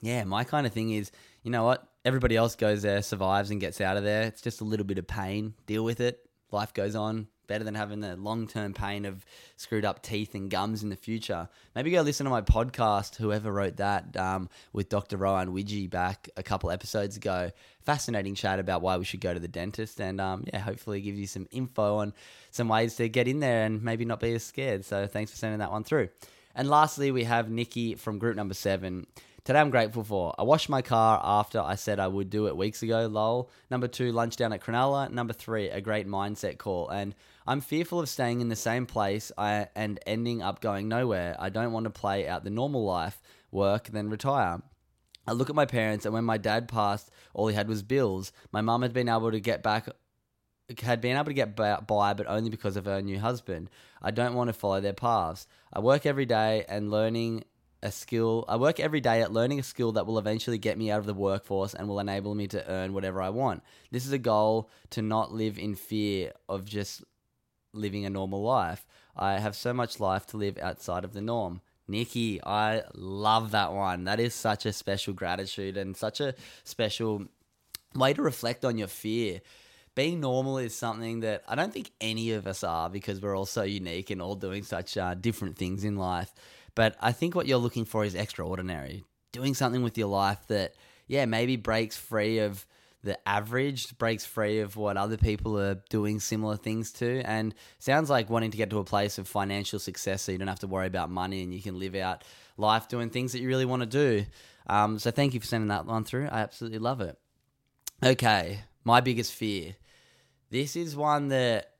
yeah, 0.00 0.24
my 0.24 0.44
kind 0.44 0.66
of 0.66 0.72
thing 0.72 0.90
is, 0.90 1.10
you 1.48 1.52
know 1.52 1.64
what? 1.64 1.88
Everybody 2.04 2.36
else 2.36 2.56
goes 2.56 2.82
there, 2.82 3.00
survives, 3.00 3.50
and 3.50 3.58
gets 3.58 3.80
out 3.80 3.96
of 3.96 4.04
there. 4.04 4.24
It's 4.24 4.42
just 4.42 4.60
a 4.60 4.64
little 4.64 4.84
bit 4.84 4.98
of 4.98 5.06
pain. 5.06 5.54
Deal 5.64 5.82
with 5.82 5.98
it. 5.98 6.28
Life 6.50 6.74
goes 6.74 6.94
on. 6.94 7.26
Better 7.46 7.64
than 7.64 7.74
having 7.74 8.00
the 8.00 8.16
long 8.16 8.46
term 8.46 8.74
pain 8.74 9.06
of 9.06 9.24
screwed 9.56 9.86
up 9.86 10.02
teeth 10.02 10.34
and 10.34 10.50
gums 10.50 10.82
in 10.82 10.90
the 10.90 10.96
future. 10.96 11.48
Maybe 11.74 11.90
go 11.90 12.02
listen 12.02 12.24
to 12.24 12.30
my 12.30 12.42
podcast, 12.42 13.16
whoever 13.16 13.50
wrote 13.50 13.78
that, 13.78 14.14
um, 14.18 14.50
with 14.74 14.90
Dr. 14.90 15.16
Rohan 15.16 15.54
Widgie 15.54 15.88
back 15.88 16.28
a 16.36 16.42
couple 16.42 16.70
episodes 16.70 17.16
ago. 17.16 17.50
Fascinating 17.80 18.34
chat 18.34 18.58
about 18.58 18.82
why 18.82 18.98
we 18.98 19.06
should 19.06 19.22
go 19.22 19.32
to 19.32 19.40
the 19.40 19.48
dentist. 19.48 20.02
And 20.02 20.20
um, 20.20 20.44
yeah, 20.52 20.58
hopefully 20.58 21.00
give 21.00 21.14
you 21.14 21.26
some 21.26 21.48
info 21.50 21.96
on 21.96 22.12
some 22.50 22.68
ways 22.68 22.96
to 22.96 23.08
get 23.08 23.26
in 23.26 23.40
there 23.40 23.64
and 23.64 23.82
maybe 23.82 24.04
not 24.04 24.20
be 24.20 24.34
as 24.34 24.42
scared. 24.42 24.84
So 24.84 25.06
thanks 25.06 25.30
for 25.30 25.38
sending 25.38 25.60
that 25.60 25.72
one 25.72 25.84
through. 25.84 26.10
And 26.54 26.68
lastly, 26.68 27.10
we 27.10 27.24
have 27.24 27.48
Nikki 27.48 27.94
from 27.94 28.18
group 28.18 28.36
number 28.36 28.52
seven. 28.52 29.06
Today 29.48 29.60
I'm 29.60 29.70
grateful 29.70 30.04
for. 30.04 30.34
I 30.36 30.42
washed 30.42 30.68
my 30.68 30.82
car 30.82 31.18
after 31.24 31.58
I 31.58 31.76
said 31.76 31.98
I 31.98 32.06
would 32.06 32.28
do 32.28 32.48
it 32.48 32.56
weeks 32.58 32.82
ago, 32.82 33.06
lol. 33.06 33.48
Number 33.70 33.88
two, 33.88 34.12
lunch 34.12 34.36
down 34.36 34.52
at 34.52 34.60
Cronulla. 34.60 35.10
Number 35.10 35.32
three, 35.32 35.70
a 35.70 35.80
great 35.80 36.06
mindset 36.06 36.58
call. 36.58 36.90
And 36.90 37.14
I'm 37.46 37.62
fearful 37.62 37.98
of 37.98 38.10
staying 38.10 38.42
in 38.42 38.50
the 38.50 38.56
same 38.56 38.84
place 38.84 39.32
and 39.38 39.98
ending 40.06 40.42
up 40.42 40.60
going 40.60 40.86
nowhere. 40.86 41.34
I 41.38 41.48
don't 41.48 41.72
want 41.72 41.84
to 41.84 41.90
play 41.90 42.28
out 42.28 42.44
the 42.44 42.50
normal 42.50 42.84
life, 42.84 43.22
work, 43.50 43.88
then 43.88 44.10
retire. 44.10 44.60
I 45.26 45.32
look 45.32 45.48
at 45.48 45.56
my 45.56 45.64
parents, 45.64 46.04
and 46.04 46.12
when 46.12 46.24
my 46.24 46.36
dad 46.36 46.68
passed, 46.68 47.10
all 47.32 47.48
he 47.48 47.54
had 47.54 47.70
was 47.70 47.82
bills. 47.82 48.32
My 48.52 48.60
mum 48.60 48.82
had 48.82 48.92
been 48.92 49.08
able 49.08 49.30
to 49.30 49.40
get 49.40 49.62
back 49.62 49.88
had 50.82 51.00
been 51.00 51.16
able 51.16 51.24
to 51.24 51.32
get 51.32 51.56
by, 51.56 52.12
but 52.12 52.26
only 52.28 52.50
because 52.50 52.76
of 52.76 52.84
her 52.84 53.00
new 53.00 53.18
husband. 53.18 53.70
I 54.02 54.10
don't 54.10 54.34
want 54.34 54.48
to 54.48 54.52
follow 54.52 54.82
their 54.82 54.92
paths. 54.92 55.46
I 55.72 55.80
work 55.80 56.04
every 56.04 56.26
day 56.26 56.66
and 56.68 56.90
learning 56.90 57.44
a 57.82 57.92
skill. 57.92 58.44
I 58.48 58.56
work 58.56 58.80
every 58.80 59.00
day 59.00 59.22
at 59.22 59.32
learning 59.32 59.60
a 59.60 59.62
skill 59.62 59.92
that 59.92 60.06
will 60.06 60.18
eventually 60.18 60.58
get 60.58 60.78
me 60.78 60.90
out 60.90 60.98
of 60.98 61.06
the 61.06 61.14
workforce 61.14 61.74
and 61.74 61.88
will 61.88 62.00
enable 62.00 62.34
me 62.34 62.48
to 62.48 62.70
earn 62.70 62.92
whatever 62.92 63.22
I 63.22 63.30
want. 63.30 63.62
This 63.90 64.06
is 64.06 64.12
a 64.12 64.18
goal 64.18 64.70
to 64.90 65.02
not 65.02 65.32
live 65.32 65.58
in 65.58 65.74
fear 65.74 66.32
of 66.48 66.64
just 66.64 67.04
living 67.72 68.04
a 68.04 68.10
normal 68.10 68.42
life. 68.42 68.86
I 69.16 69.38
have 69.38 69.56
so 69.56 69.72
much 69.72 70.00
life 70.00 70.26
to 70.28 70.36
live 70.36 70.58
outside 70.58 71.04
of 71.04 71.12
the 71.12 71.20
norm. 71.20 71.60
Nikki, 71.86 72.40
I 72.44 72.82
love 72.94 73.52
that 73.52 73.72
one. 73.72 74.04
That 74.04 74.20
is 74.20 74.34
such 74.34 74.66
a 74.66 74.72
special 74.72 75.14
gratitude 75.14 75.76
and 75.76 75.96
such 75.96 76.20
a 76.20 76.34
special 76.64 77.24
way 77.94 78.12
to 78.12 78.22
reflect 78.22 78.64
on 78.64 78.76
your 78.76 78.88
fear. 78.88 79.40
Being 79.94 80.20
normal 80.20 80.58
is 80.58 80.76
something 80.76 81.20
that 81.20 81.42
I 81.48 81.54
don't 81.54 81.72
think 81.72 81.90
any 82.00 82.32
of 82.32 82.46
us 82.46 82.62
are 82.62 82.88
because 82.90 83.20
we're 83.20 83.36
all 83.36 83.46
so 83.46 83.62
unique 83.62 84.10
and 84.10 84.22
all 84.22 84.36
doing 84.36 84.62
such 84.62 84.96
uh, 84.96 85.14
different 85.14 85.56
things 85.56 85.82
in 85.82 85.96
life. 85.96 86.32
But 86.78 86.94
I 87.00 87.10
think 87.10 87.34
what 87.34 87.48
you're 87.48 87.58
looking 87.58 87.84
for 87.84 88.04
is 88.04 88.14
extraordinary. 88.14 89.02
Doing 89.32 89.54
something 89.54 89.82
with 89.82 89.98
your 89.98 90.06
life 90.06 90.38
that, 90.46 90.76
yeah, 91.08 91.24
maybe 91.24 91.56
breaks 91.56 91.96
free 91.96 92.38
of 92.38 92.64
the 93.02 93.18
average, 93.28 93.98
breaks 93.98 94.24
free 94.24 94.60
of 94.60 94.76
what 94.76 94.96
other 94.96 95.16
people 95.16 95.58
are 95.58 95.82
doing 95.90 96.20
similar 96.20 96.56
things 96.56 96.92
to. 96.92 97.20
And 97.22 97.52
sounds 97.80 98.08
like 98.08 98.30
wanting 98.30 98.52
to 98.52 98.56
get 98.56 98.70
to 98.70 98.78
a 98.78 98.84
place 98.84 99.18
of 99.18 99.26
financial 99.26 99.80
success 99.80 100.22
so 100.22 100.30
you 100.30 100.38
don't 100.38 100.46
have 100.46 100.60
to 100.60 100.68
worry 100.68 100.86
about 100.86 101.10
money 101.10 101.42
and 101.42 101.52
you 101.52 101.60
can 101.60 101.80
live 101.80 101.96
out 101.96 102.22
life 102.56 102.86
doing 102.86 103.10
things 103.10 103.32
that 103.32 103.40
you 103.40 103.48
really 103.48 103.64
want 103.64 103.82
to 103.82 103.86
do. 103.86 104.24
Um, 104.68 105.00
so 105.00 105.10
thank 105.10 105.34
you 105.34 105.40
for 105.40 105.46
sending 105.46 105.70
that 105.70 105.84
one 105.84 106.04
through. 106.04 106.28
I 106.28 106.42
absolutely 106.42 106.78
love 106.78 107.00
it. 107.00 107.18
Okay, 108.04 108.60
my 108.84 109.00
biggest 109.00 109.34
fear. 109.34 109.74
This 110.50 110.76
is 110.76 110.94
one 110.94 111.26
that 111.30 111.72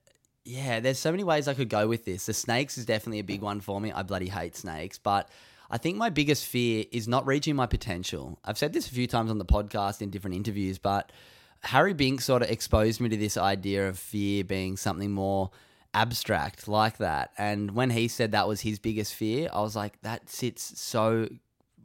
yeah, 0.49 0.81
there's 0.81 0.99
so 0.99 1.11
many 1.11 1.25
ways 1.25 1.47
I 1.47 1.53
could 1.53 1.69
go 1.69 1.87
with 1.87 2.07
this. 2.07 2.25
The 2.25 2.33
snakes 2.33 2.79
is 2.79 2.87
definitely 2.87 3.19
a 3.19 3.25
big 3.25 3.43
one 3.43 3.61
for 3.61 3.79
me. 3.83 3.93
I 3.93 4.03
bloody 4.03 4.29
hate 4.29 4.57
snakes, 4.57 4.97
but 4.97 5.29
I 5.71 5.77
think 5.77 5.99
my 5.99 6.09
biggest 6.09 6.47
fear 6.47 6.87
is 6.91 7.07
not 7.07 7.27
reaching 7.27 7.55
my 7.55 7.67
potential. 7.67 8.39
I've 8.47 8.57
said 8.57 8.73
this 8.73 8.87
a 8.89 8.95
few 8.95 9.07
times 9.07 9.31
on 9.31 9.37
the 9.37 9.45
podcast 9.45 10.01
in 10.01 10.09
different 10.09 10.37
interviews, 10.37 10.79
but 10.79 11.13
Harry 11.61 11.93
Bink 11.93 12.23
sort 12.23 12.41
of 12.41 12.51
exposed 12.51 12.99
me 12.99 13.11
to 13.11 13.17
this 13.19 13.37
idea 13.37 13.91
of 13.91 13.99
fear 13.99 14.43
being 14.43 14.79
something 14.79 15.13
more 15.13 15.51
abstract 15.93 16.67
like 16.67 16.97
that. 16.97 17.31
And 17.37 17.73
when 17.73 17.91
he 17.91 18.09
said 18.09 18.33
that 18.33 18.49
was 18.49 18.63
his 18.63 18.79
biggest 18.79 19.15
fear, 19.15 19.51
I 19.53 19.61
was 19.61 19.77
like, 19.77 20.01
that 20.01 20.31
sits 20.31 20.81
so 20.81 21.29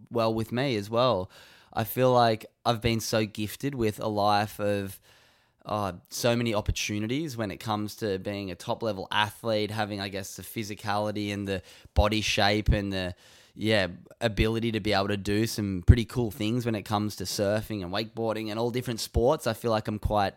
well 0.10 0.34
with 0.34 0.54
me 0.54 0.78
as 0.78 0.90
well. 0.90 1.30
I 1.74 1.84
feel 1.84 2.14
like 2.14 2.46
I've 2.66 2.82
been 2.82 3.02
so 3.02 3.26
gifted 3.26 3.76
with 3.76 4.00
a 4.00 4.08
life 4.08 4.58
of 4.62 5.02
uh, 5.66 5.94
so 6.10 6.36
many 6.36 6.54
opportunities 6.54 7.38
when 7.38 7.52
it 7.52 7.58
comes 7.58 7.96
to 7.98 8.20
being 8.20 8.52
a 8.52 8.56
top 8.56 8.84
level 8.84 9.08
athlete, 9.12 9.72
having, 9.72 10.02
I 10.02 10.10
guess, 10.10 10.36
the 10.36 10.44
physicality 10.44 11.34
and 11.34 11.48
the 11.48 11.62
body 11.94 12.22
shape 12.22 12.70
and 12.70 12.92
the, 12.92 13.16
yeah, 13.56 13.88
ability 14.20 14.74
to 14.74 14.80
be 14.80 14.94
able 14.94 15.08
to 15.08 15.18
do 15.18 15.48
some 15.48 15.84
pretty 15.86 16.06
cool 16.06 16.32
things 16.32 16.66
when 16.66 16.76
it 16.76 16.84
comes 16.84 17.16
to 17.18 17.24
surfing 17.24 17.82
and 17.82 17.94
wakeboarding 17.94 18.50
and 18.50 18.60
all 18.60 18.72
different 18.72 19.00
sports. 19.00 19.48
I 19.48 19.54
feel 19.54 19.72
like 19.72 19.88
I'm 19.88 20.00
quite 20.00 20.34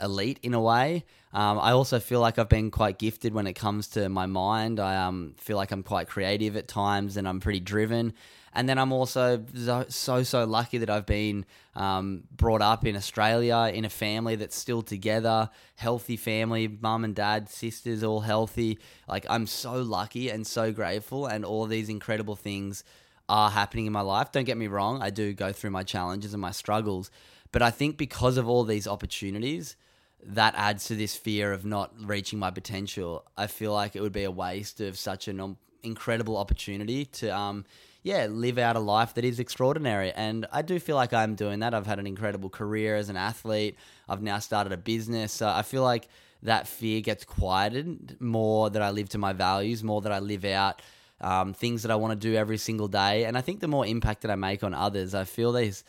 elite 0.00 0.38
in 0.42 0.54
a 0.54 0.60
way. 0.60 1.04
Um, 1.32 1.58
I 1.58 1.72
also 1.72 1.98
feel 1.98 2.20
like 2.20 2.38
I've 2.38 2.48
been 2.48 2.70
quite 2.70 2.98
gifted 2.98 3.34
when 3.34 3.46
it 3.46 3.54
comes 3.54 3.88
to 3.88 4.08
my 4.08 4.26
mind. 4.26 4.80
I 4.80 4.96
um, 4.96 5.34
feel 5.38 5.56
like 5.56 5.72
I'm 5.72 5.82
quite 5.82 6.08
creative 6.08 6.56
at 6.56 6.68
times 6.68 7.16
and 7.16 7.28
I'm 7.28 7.40
pretty 7.40 7.60
driven. 7.60 8.14
And 8.58 8.68
then 8.68 8.76
I'm 8.76 8.90
also 8.90 9.44
so, 9.88 10.22
so 10.24 10.44
lucky 10.44 10.78
that 10.78 10.90
I've 10.90 11.06
been 11.06 11.46
um, 11.76 12.24
brought 12.36 12.60
up 12.60 12.84
in 12.84 12.96
Australia 12.96 13.70
in 13.72 13.84
a 13.84 13.88
family 13.88 14.34
that's 14.34 14.56
still 14.56 14.82
together, 14.82 15.48
healthy 15.76 16.16
family, 16.16 16.66
mum 16.66 17.04
and 17.04 17.14
dad, 17.14 17.48
sisters, 17.48 18.02
all 18.02 18.18
healthy. 18.18 18.80
Like, 19.06 19.26
I'm 19.30 19.46
so 19.46 19.74
lucky 19.80 20.28
and 20.28 20.44
so 20.44 20.72
grateful, 20.72 21.26
and 21.26 21.44
all 21.44 21.66
these 21.66 21.88
incredible 21.88 22.34
things 22.34 22.82
are 23.28 23.48
happening 23.48 23.86
in 23.86 23.92
my 23.92 24.00
life. 24.00 24.32
Don't 24.32 24.42
get 24.42 24.56
me 24.56 24.66
wrong, 24.66 25.02
I 25.02 25.10
do 25.10 25.32
go 25.34 25.52
through 25.52 25.70
my 25.70 25.84
challenges 25.84 26.32
and 26.34 26.42
my 26.42 26.50
struggles. 26.50 27.12
But 27.52 27.62
I 27.62 27.70
think 27.70 27.96
because 27.96 28.38
of 28.38 28.48
all 28.48 28.64
these 28.64 28.88
opportunities, 28.88 29.76
that 30.20 30.54
adds 30.56 30.86
to 30.86 30.96
this 30.96 31.14
fear 31.14 31.52
of 31.52 31.64
not 31.64 31.92
reaching 31.96 32.40
my 32.40 32.50
potential. 32.50 33.24
I 33.36 33.46
feel 33.46 33.72
like 33.72 33.94
it 33.94 34.00
would 34.00 34.10
be 34.10 34.24
a 34.24 34.32
waste 34.32 34.80
of 34.80 34.98
such 34.98 35.28
an 35.28 35.56
incredible 35.84 36.36
opportunity 36.36 37.04
to 37.04 37.28
um, 37.28 37.64
yeah, 38.08 38.26
live 38.26 38.56
out 38.56 38.74
a 38.74 38.80
life 38.80 39.12
that 39.14 39.24
is 39.26 39.38
extraordinary. 39.38 40.12
And 40.12 40.46
I 40.50 40.62
do 40.62 40.80
feel 40.80 40.96
like 40.96 41.12
I'm 41.12 41.34
doing 41.34 41.58
that. 41.58 41.74
I've 41.74 41.86
had 41.86 41.98
an 41.98 42.06
incredible 42.06 42.48
career 42.48 42.96
as 42.96 43.10
an 43.10 43.18
athlete. 43.18 43.76
I've 44.08 44.22
now 44.22 44.38
started 44.38 44.72
a 44.72 44.78
business. 44.78 45.30
So 45.30 45.46
I 45.46 45.60
feel 45.60 45.82
like 45.82 46.08
that 46.42 46.66
fear 46.66 47.02
gets 47.02 47.26
quieted 47.26 48.16
more 48.18 48.70
that 48.70 48.80
I 48.80 48.92
live 48.92 49.10
to 49.10 49.18
my 49.18 49.34
values, 49.34 49.84
more 49.84 50.00
that 50.00 50.12
I 50.12 50.20
live 50.20 50.46
out 50.46 50.80
um, 51.20 51.52
things 51.52 51.82
that 51.82 51.90
I 51.90 51.96
want 51.96 52.18
to 52.18 52.28
do 52.28 52.34
every 52.34 52.56
single 52.56 52.88
day. 52.88 53.26
And 53.26 53.36
I 53.36 53.42
think 53.42 53.60
the 53.60 53.68
more 53.68 53.84
impact 53.84 54.22
that 54.22 54.30
I 54.30 54.36
make 54.36 54.64
on 54.64 54.72
others, 54.72 55.14
I 55.14 55.24
feel 55.24 55.52
there's 55.52 55.84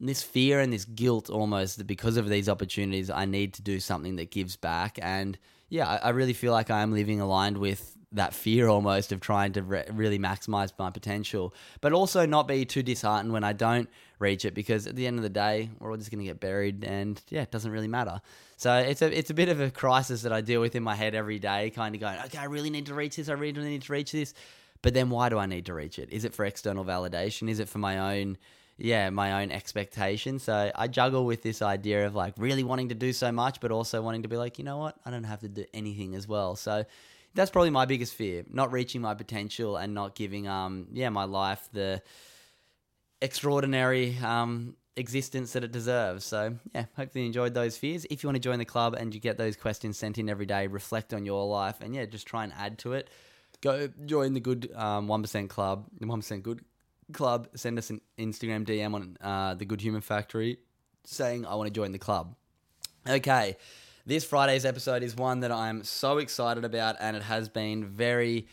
this 0.00 0.22
fear 0.22 0.60
and 0.60 0.72
this 0.72 0.86
guilt 0.86 1.28
almost 1.28 1.76
that 1.76 1.86
because 1.86 2.16
of 2.16 2.30
these 2.30 2.48
opportunities, 2.48 3.10
I 3.10 3.26
need 3.26 3.52
to 3.54 3.62
do 3.62 3.78
something 3.78 4.16
that 4.16 4.30
gives 4.30 4.56
back. 4.56 4.98
And 5.02 5.36
yeah, 5.68 5.86
I, 5.86 5.96
I 5.96 6.08
really 6.10 6.32
feel 6.32 6.52
like 6.52 6.70
I 6.70 6.80
am 6.80 6.94
living 6.94 7.20
aligned 7.20 7.58
with 7.58 7.97
that 8.12 8.32
fear 8.32 8.68
almost 8.68 9.12
of 9.12 9.20
trying 9.20 9.52
to 9.52 9.62
re- 9.62 9.84
really 9.92 10.18
maximize 10.18 10.72
my 10.78 10.90
potential, 10.90 11.54
but 11.80 11.92
also 11.92 12.24
not 12.24 12.48
be 12.48 12.64
too 12.64 12.82
disheartened 12.82 13.32
when 13.32 13.44
I 13.44 13.52
don't 13.52 13.88
reach 14.18 14.44
it 14.44 14.54
because 14.54 14.86
at 14.86 14.96
the 14.96 15.06
end 15.06 15.18
of 15.18 15.22
the 15.22 15.28
day, 15.28 15.70
we're 15.78 15.90
all 15.90 15.96
just 15.96 16.10
going 16.10 16.20
to 16.20 16.24
get 16.24 16.40
buried 16.40 16.84
and 16.84 17.20
yeah, 17.28 17.42
it 17.42 17.50
doesn't 17.50 17.70
really 17.70 17.88
matter. 17.88 18.20
So 18.56 18.74
it's 18.76 19.02
a 19.02 19.16
it's 19.16 19.30
a 19.30 19.34
bit 19.34 19.48
of 19.48 19.60
a 19.60 19.70
crisis 19.70 20.22
that 20.22 20.32
I 20.32 20.40
deal 20.40 20.60
with 20.60 20.74
in 20.74 20.82
my 20.82 20.94
head 20.94 21.14
every 21.14 21.38
day, 21.38 21.70
kind 21.70 21.94
of 21.94 22.00
going, 22.00 22.18
okay, 22.26 22.38
I 22.38 22.44
really 22.44 22.70
need 22.70 22.86
to 22.86 22.94
reach 22.94 23.16
this, 23.16 23.28
I 23.28 23.34
really 23.34 23.62
need 23.62 23.82
to 23.82 23.92
reach 23.92 24.12
this, 24.12 24.32
but 24.80 24.94
then 24.94 25.10
why 25.10 25.28
do 25.28 25.38
I 25.38 25.46
need 25.46 25.66
to 25.66 25.74
reach 25.74 25.98
it? 25.98 26.10
Is 26.10 26.24
it 26.24 26.34
for 26.34 26.44
external 26.44 26.84
validation? 26.84 27.48
Is 27.50 27.60
it 27.60 27.68
for 27.68 27.78
my 27.78 28.16
own 28.16 28.38
yeah, 28.80 29.10
my 29.10 29.42
own 29.42 29.50
expectations. 29.50 30.44
So 30.44 30.70
I 30.72 30.86
juggle 30.86 31.26
with 31.26 31.42
this 31.42 31.62
idea 31.62 32.06
of 32.06 32.14
like 32.14 32.34
really 32.38 32.62
wanting 32.62 32.90
to 32.90 32.94
do 32.94 33.12
so 33.12 33.32
much, 33.32 33.60
but 33.60 33.72
also 33.72 34.00
wanting 34.00 34.22
to 34.22 34.28
be 34.28 34.36
like, 34.36 34.56
you 34.56 34.64
know 34.64 34.78
what, 34.78 34.96
I 35.04 35.10
don't 35.10 35.24
have 35.24 35.40
to 35.40 35.48
do 35.48 35.64
anything 35.74 36.14
as 36.14 36.28
well. 36.28 36.54
So 36.54 36.84
that's 37.34 37.50
probably 37.50 37.70
my 37.70 37.84
biggest 37.84 38.14
fear 38.14 38.44
not 38.50 38.72
reaching 38.72 39.00
my 39.00 39.14
potential 39.14 39.76
and 39.76 39.94
not 39.94 40.14
giving 40.14 40.48
um 40.48 40.86
yeah 40.92 41.08
my 41.08 41.24
life 41.24 41.68
the 41.72 42.02
extraordinary 43.20 44.16
um 44.18 44.74
existence 44.98 45.52
that 45.52 45.62
it 45.64 45.72
deserves. 45.72 46.24
So 46.24 46.56
yeah 46.74 46.86
hopefully 46.96 47.22
you 47.22 47.26
enjoyed 47.26 47.54
those 47.54 47.78
fears. 47.78 48.04
If 48.10 48.22
you 48.22 48.28
want 48.28 48.36
to 48.36 48.40
join 48.40 48.58
the 48.58 48.64
club 48.64 48.94
and 48.94 49.14
you 49.14 49.20
get 49.20 49.38
those 49.38 49.56
questions 49.56 49.96
sent 49.96 50.18
in 50.18 50.28
every 50.28 50.46
day 50.46 50.66
reflect 50.66 51.14
on 51.14 51.24
your 51.24 51.46
life 51.46 51.80
and 51.80 51.94
yeah 51.94 52.04
just 52.04 52.26
try 52.26 52.44
and 52.44 52.52
add 52.58 52.78
to 52.78 52.92
it 52.94 53.08
go 53.60 53.88
join 54.06 54.34
the 54.34 54.40
good 54.40 54.70
um, 54.74 55.08
1% 55.08 55.48
club 55.48 55.86
the 55.98 56.06
1% 56.06 56.42
good 56.42 56.64
club. 57.12 57.48
Send 57.54 57.78
us 57.78 57.90
an 57.90 58.00
instagram 58.18 58.66
dm 58.66 58.94
on 58.94 59.16
uh, 59.20 59.54
the 59.54 59.64
good 59.64 59.80
human 59.80 60.00
factory 60.00 60.58
saying 61.04 61.46
i 61.46 61.54
want 61.54 61.68
to 61.68 61.72
join 61.72 61.92
the 61.92 61.98
club. 61.98 62.34
Okay 63.08 63.56
this 64.08 64.24
Friday's 64.24 64.64
episode 64.64 65.02
is 65.02 65.14
one 65.14 65.40
that 65.40 65.52
I'm 65.52 65.84
so 65.84 66.16
excited 66.16 66.64
about, 66.64 66.96
and 66.98 67.14
it 67.14 67.22
has 67.22 67.48
been 67.48 67.84
very. 67.84 68.46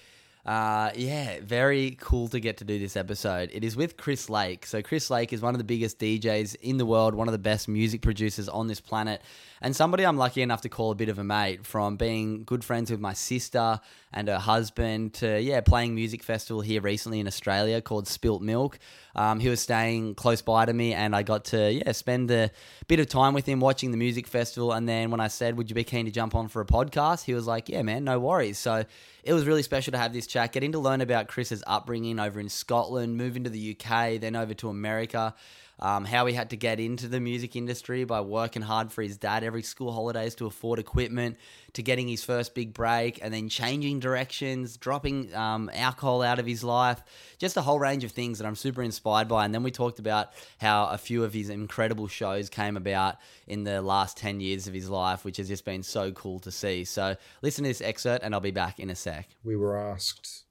Uh, 0.45 0.91
yeah, 0.95 1.39
very 1.41 1.97
cool 1.99 2.27
to 2.27 2.39
get 2.39 2.57
to 2.57 2.63
do 2.63 2.77
this 2.77 2.95
episode. 2.95 3.49
It 3.51 3.63
is 3.63 3.75
with 3.75 3.97
Chris 3.97 4.29
Lake. 4.29 4.67
So, 4.67 4.83
Chris 4.83 5.09
Lake 5.09 5.33
is 5.33 5.41
one 5.41 5.55
of 5.55 5.57
the 5.57 5.63
biggest 5.63 5.97
DJs 5.97 6.57
in 6.61 6.77
the 6.77 6.85
world, 6.85 7.15
one 7.15 7.27
of 7.27 7.31
the 7.31 7.39
best 7.39 7.67
music 7.67 8.03
producers 8.03 8.47
on 8.47 8.67
this 8.67 8.79
planet, 8.79 9.23
and 9.59 9.75
somebody 9.75 10.05
I'm 10.05 10.17
lucky 10.17 10.43
enough 10.43 10.61
to 10.61 10.69
call 10.69 10.91
a 10.91 10.95
bit 10.95 11.09
of 11.09 11.17
a 11.17 11.23
mate 11.23 11.65
from 11.65 11.95
being 11.95 12.43
good 12.43 12.63
friends 12.63 12.91
with 12.91 12.99
my 12.99 13.13
sister 13.13 13.79
and 14.13 14.27
her 14.27 14.37
husband 14.37 15.15
to, 15.15 15.41
yeah, 15.41 15.61
playing 15.61 15.95
music 15.95 16.21
festival 16.21 16.61
here 16.61 16.79
recently 16.79 17.19
in 17.19 17.25
Australia 17.25 17.81
called 17.81 18.07
Spilt 18.07 18.43
Milk. 18.43 18.77
Um, 19.15 19.39
he 19.39 19.49
was 19.49 19.61
staying 19.61 20.13
close 20.13 20.43
by 20.43 20.65
to 20.65 20.73
me, 20.73 20.93
and 20.93 21.15
I 21.15 21.23
got 21.23 21.45
to 21.45 21.71
yeah 21.71 21.91
spend 21.93 22.29
a 22.29 22.51
bit 22.87 22.99
of 22.99 23.09
time 23.09 23.33
with 23.33 23.47
him 23.47 23.59
watching 23.59 23.89
the 23.89 23.97
music 23.97 24.27
festival. 24.27 24.73
And 24.73 24.87
then 24.87 25.09
when 25.09 25.21
I 25.21 25.27
said, 25.27 25.57
"Would 25.57 25.71
you 25.71 25.75
be 25.75 25.83
keen 25.83 26.05
to 26.05 26.11
jump 26.11 26.35
on 26.35 26.49
for 26.49 26.61
a 26.61 26.65
podcast?" 26.65 27.23
he 27.23 27.33
was 27.33 27.47
like, 27.47 27.67
"Yeah, 27.67 27.81
man, 27.81 28.03
no 28.03 28.19
worries." 28.19 28.59
So 28.59 28.85
it 29.25 29.33
was 29.33 29.47
really 29.47 29.63
special 29.63 29.91
to 29.91 29.97
have 29.97 30.13
this 30.13 30.27
chat, 30.27 30.53
getting 30.53 30.71
to 30.73 30.79
learn 30.79 31.01
about 31.01 31.27
Chris's 31.27 31.63
upbringing 31.65 32.19
over 32.19 32.39
in 32.39 32.47
Scotland, 32.47 33.17
moving 33.17 33.43
to 33.43 33.49
the 33.49 33.75
UK, 33.75 34.21
then 34.21 34.35
over 34.35 34.53
to 34.53 34.69
America 34.69 35.33
um, 35.79 36.05
how 36.05 36.25
he 36.25 36.33
had 36.33 36.49
to 36.51 36.57
get 36.57 36.79
into 36.79 37.07
the 37.07 37.19
music 37.19 37.55
industry 37.55 38.03
by 38.03 38.21
working 38.21 38.61
hard 38.61 38.91
for 38.91 39.01
his 39.01 39.17
dad 39.17 39.43
every 39.43 39.61
school 39.61 39.91
holidays 39.91 40.35
to 40.35 40.45
afford 40.45 40.79
equipment, 40.79 41.37
to 41.73 41.83
getting 41.83 42.07
his 42.07 42.23
first 42.23 42.55
big 42.55 42.73
break, 42.73 43.19
and 43.21 43.33
then 43.33 43.49
changing 43.49 43.99
directions, 43.99 44.77
dropping 44.77 45.33
um, 45.35 45.69
alcohol 45.73 46.21
out 46.21 46.39
of 46.39 46.45
his 46.45 46.63
life, 46.63 47.03
just 47.37 47.57
a 47.57 47.61
whole 47.61 47.79
range 47.79 48.03
of 48.03 48.11
things 48.11 48.39
that 48.39 48.47
I'm 48.47 48.55
super 48.55 48.81
inspired 48.81 49.27
by. 49.27 49.43
And 49.43 49.53
then 49.53 49.63
we 49.63 49.71
talked 49.71 49.99
about 49.99 50.29
how 50.59 50.87
a 50.87 50.97
few 50.97 51.23
of 51.23 51.33
his 51.33 51.49
incredible 51.49 52.07
shows 52.07 52.49
came 52.49 52.77
about 52.77 53.17
in 53.47 53.63
the 53.63 53.81
last 53.81 54.17
10 54.17 54.39
years 54.39 54.67
of 54.67 54.73
his 54.73 54.89
life, 54.89 55.25
which 55.25 55.37
has 55.37 55.47
just 55.47 55.65
been 55.65 55.83
so 55.83 56.11
cool 56.11 56.39
to 56.39 56.51
see. 56.51 56.85
So 56.85 57.17
listen 57.41 57.63
to 57.63 57.69
this 57.69 57.81
excerpt, 57.81 58.23
and 58.23 58.33
I'll 58.33 58.41
be 58.41 58.51
back 58.51 58.79
in 58.79 58.89
a 58.89 58.95
sec. 58.95 59.27
We 59.43 59.55
were 59.55 59.77
asked, 59.77 60.45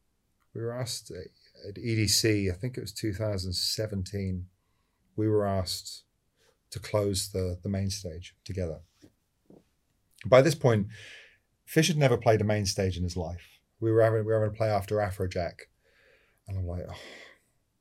we 0.55 0.61
were 0.61 0.73
asked 0.73 1.11
at 1.11 1.77
EDC, 1.77 2.53
I 2.53 2.55
think 2.55 2.77
it 2.77 2.83
was 2.83 2.93
2017 2.93 4.47
we 5.17 5.29
were 5.29 5.47
asked 5.47 6.05
to 6.71 6.79
close 6.79 7.31
the, 7.31 7.59
the 7.63 7.69
main 7.69 7.91
stage 7.91 8.35
together. 8.45 8.81
By 10.27 10.43
this 10.43 10.55
point, 10.55 10.89
Fish 11.65 11.89
had 11.89 11.97
never 11.97 12.17
played 12.17 12.41
a 12.41 12.45
main 12.45 12.67
stage 12.67 12.97
in 12.97 13.05
his 13.05 13.17
life. 13.17 13.61
We 13.81 13.93
were 13.93 14.03
having, 14.03 14.21
we 14.21 14.33
were 14.33 14.41
having 14.41 14.53
to 14.53 14.57
play 14.57 14.69
after 14.69 14.97
Afrojack. 14.97 15.55
And 16.49 16.59
I'm 16.59 16.67
like, 16.67 16.83
oh, 16.89 16.95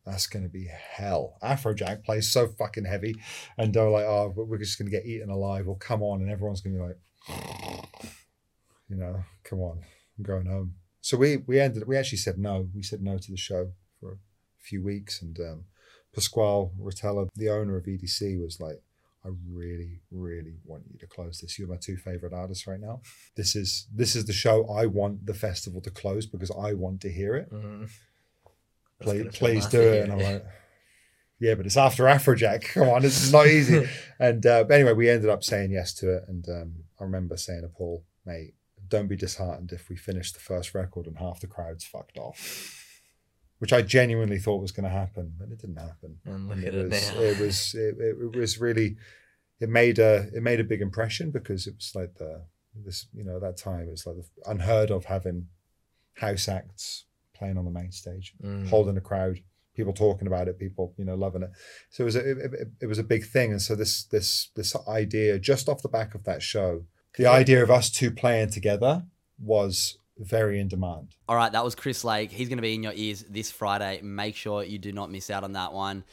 that's 0.06 0.28
going 0.28 0.44
to 0.44 0.50
be 0.50 0.68
hell. 0.68 1.38
Afrojack 1.42 2.04
plays 2.04 2.30
so 2.30 2.48
fucking 2.48 2.86
heavy. 2.86 3.16
And 3.58 3.74
they're 3.74 3.90
like, 3.90 4.06
oh, 4.06 4.34
we're 4.36 4.58
just 4.58 4.78
going 4.78 4.90
to 4.90 4.96
get 4.96 5.06
eaten 5.06 5.30
alive. 5.30 5.66
Well, 5.66 5.76
come 5.76 6.02
on. 6.02 6.22
And 6.22 6.30
everyone's 6.30 6.62
going 6.62 6.76
to 6.76 6.82
be 6.82 6.88
like, 6.88 7.88
you 8.90 8.96
know, 8.98 9.24
come 9.44 9.60
on, 9.60 9.80
I'm 10.18 10.24
going 10.24 10.46
home. 10.46 10.76
So 11.02 11.18
we, 11.18 11.38
we 11.38 11.60
ended, 11.60 11.88
we 11.88 11.98
actually 11.98 12.20
said 12.20 12.38
no. 12.38 12.70
We 12.74 12.84
said 12.84 13.02
no 13.02 13.18
to 13.18 13.32
the 13.32 13.38
show 13.38 13.72
for 14.00 14.14
a 14.14 14.18
few 14.60 14.84
weeks. 14.84 15.22
And 15.22 15.38
um, 15.40 15.66
Pasquale 16.14 16.72
Rotella, 16.80 17.28
the 17.36 17.50
owner 17.50 17.78
of 17.78 17.86
EDC, 17.86 18.42
was 18.42 18.60
like, 18.60 18.82
I 19.26 19.30
really, 19.50 20.02
really 20.12 20.56
want 20.66 20.84
you 20.92 21.00
to 21.00 21.08
close 21.08 21.40
this. 21.40 21.58
You're 21.58 21.70
my 21.70 21.78
two 21.78 21.96
favorite 21.96 22.34
artists 22.34 22.68
right 22.68 22.80
now. 22.80 23.02
This 23.36 23.56
is 23.56 23.88
this 23.94 24.16
is 24.16 24.26
the 24.26 24.34
show 24.34 24.68
I 24.68 24.86
want 24.86 25.26
the 25.26 25.34
festival 25.34 25.80
to 25.82 25.90
close 25.90 26.26
because 26.26 26.52
I 26.52 26.74
want 26.74 27.02
to 27.02 27.12
hear 27.12 27.36
it. 27.36 27.52
Mm-hmm. 27.52 27.86
Please, 29.00 29.38
please 29.38 29.66
do 29.68 29.82
it. 29.82 30.04
And 30.04 30.14
I'm 30.14 30.20
like, 30.20 30.46
yeah, 31.40 31.56
but 31.56 31.66
it's 31.66 31.78
after 31.78 32.04
Afrojack. 32.04 32.64
Come 32.74 32.90
on, 32.90 33.02
this 33.02 33.24
is 33.24 33.32
not 33.32 33.48
easy. 33.48 33.88
and 34.20 34.46
uh, 34.46 34.66
but 34.66 34.74
anyway, 34.74 34.94
we 34.94 35.10
ended 35.10 35.30
up 35.30 35.44
saying 35.44 35.72
yes 35.72 35.94
to 35.96 36.18
it. 36.18 36.24
And 36.28 36.48
um, 36.50 36.74
I 37.00 37.04
remember 37.04 37.38
saying 37.38 37.62
to 37.62 37.70
Paul, 37.70 38.04
mate, 38.26 38.56
don't 38.90 39.08
be 39.08 39.16
disheartened 39.16 39.72
if 39.72 39.90
we 39.90 39.96
finish 39.96 40.34
the 40.34 40.40
first 40.40 40.76
record 40.76 41.08
and 41.08 41.18
half 41.18 41.40
the 41.40 41.48
crowd's 41.48 41.86
fucked 41.86 42.18
off. 42.18 42.83
Which 43.64 43.72
I 43.72 43.82
genuinely 43.82 44.40
thought 44.40 44.62
was 44.62 44.74
going 44.74 44.84
to 44.84 44.90
happen, 44.90 45.36
but 45.40 45.48
it 45.50 45.60
didn't 45.62 45.78
happen. 45.78 46.18
And 46.26 46.50
look 46.50 46.58
it 46.58 46.68
at 46.68 46.74
it 46.74 46.90
was, 46.90 47.12
now. 47.14 47.22
it 47.22 47.40
was, 47.40 47.74
it, 47.76 47.96
it, 47.98 48.16
it 48.22 48.36
was 48.36 48.60
really, 48.60 48.98
it 49.62 49.70
made 49.70 50.00
a, 50.00 50.28
it 50.36 50.44
made 50.44 50.60
a 50.60 50.66
big 50.66 50.82
impression 50.82 51.32
because 51.32 51.66
it 51.66 51.76
was 51.76 51.94
like 51.96 52.16
the, 52.16 52.42
this, 52.76 53.08
you 53.14 53.24
know, 53.24 53.36
at 53.38 53.42
that 53.42 53.56
time 53.56 53.88
it 53.88 53.92
was 53.92 54.06
like 54.06 54.18
the, 54.18 54.26
unheard 54.52 54.92
of 54.92 55.06
having 55.06 55.48
house 56.16 56.50
acts 56.50 57.06
playing 57.34 57.58
on 57.58 57.64
the 57.64 57.72
main 57.72 57.94
stage, 57.94 58.34
Mm. 58.44 58.68
holding 58.68 58.98
a 58.98 59.02
crowd, 59.02 59.40
people 59.78 59.94
talking 59.94 60.28
about 60.28 60.50
it, 60.50 60.60
people, 60.60 60.94
you 60.98 61.06
know, 61.06 61.16
loving 61.16 61.44
it. 61.44 61.52
So 61.90 62.04
it 62.04 62.06
was, 62.06 62.16
a, 62.18 62.32
it, 62.32 62.38
it, 62.38 62.68
it 62.82 62.88
was 62.88 63.00
a 63.00 63.04
big 63.04 63.26
thing. 63.26 63.52
And 63.52 63.62
so 63.62 63.76
this, 63.76 64.04
this, 64.04 64.50
this 64.58 64.76
idea, 64.90 65.40
just 65.40 65.70
off 65.70 65.82
the 65.82 65.88
back 65.88 66.16
of 66.16 66.26
that 66.26 66.42
show, 66.44 66.84
the 67.18 67.28
idea 67.28 67.64
of 67.64 67.72
us 67.72 67.90
two 67.90 68.12
playing 68.12 68.50
together 68.50 69.06
was 69.40 69.98
very 70.24 70.60
in 70.60 70.68
demand. 70.68 71.10
All 71.28 71.36
right, 71.36 71.52
that 71.52 71.64
was 71.64 71.76
Chris 71.76 72.04
Lake. 72.04 72.32
He's 72.32 72.50
going 72.50 72.58
to 72.58 72.64
be 72.64 72.74
in 72.74 72.84
your 72.84 72.94
ears 72.96 73.24
this 73.30 73.52
Friday. 73.52 74.02
Make 74.02 74.36
sure 74.36 74.64
you 74.64 74.78
do 74.78 74.92
not 74.92 75.12
miss 75.12 75.30
out 75.30 75.44
on 75.44 75.54
that 75.54 75.74
one. 75.74 76.04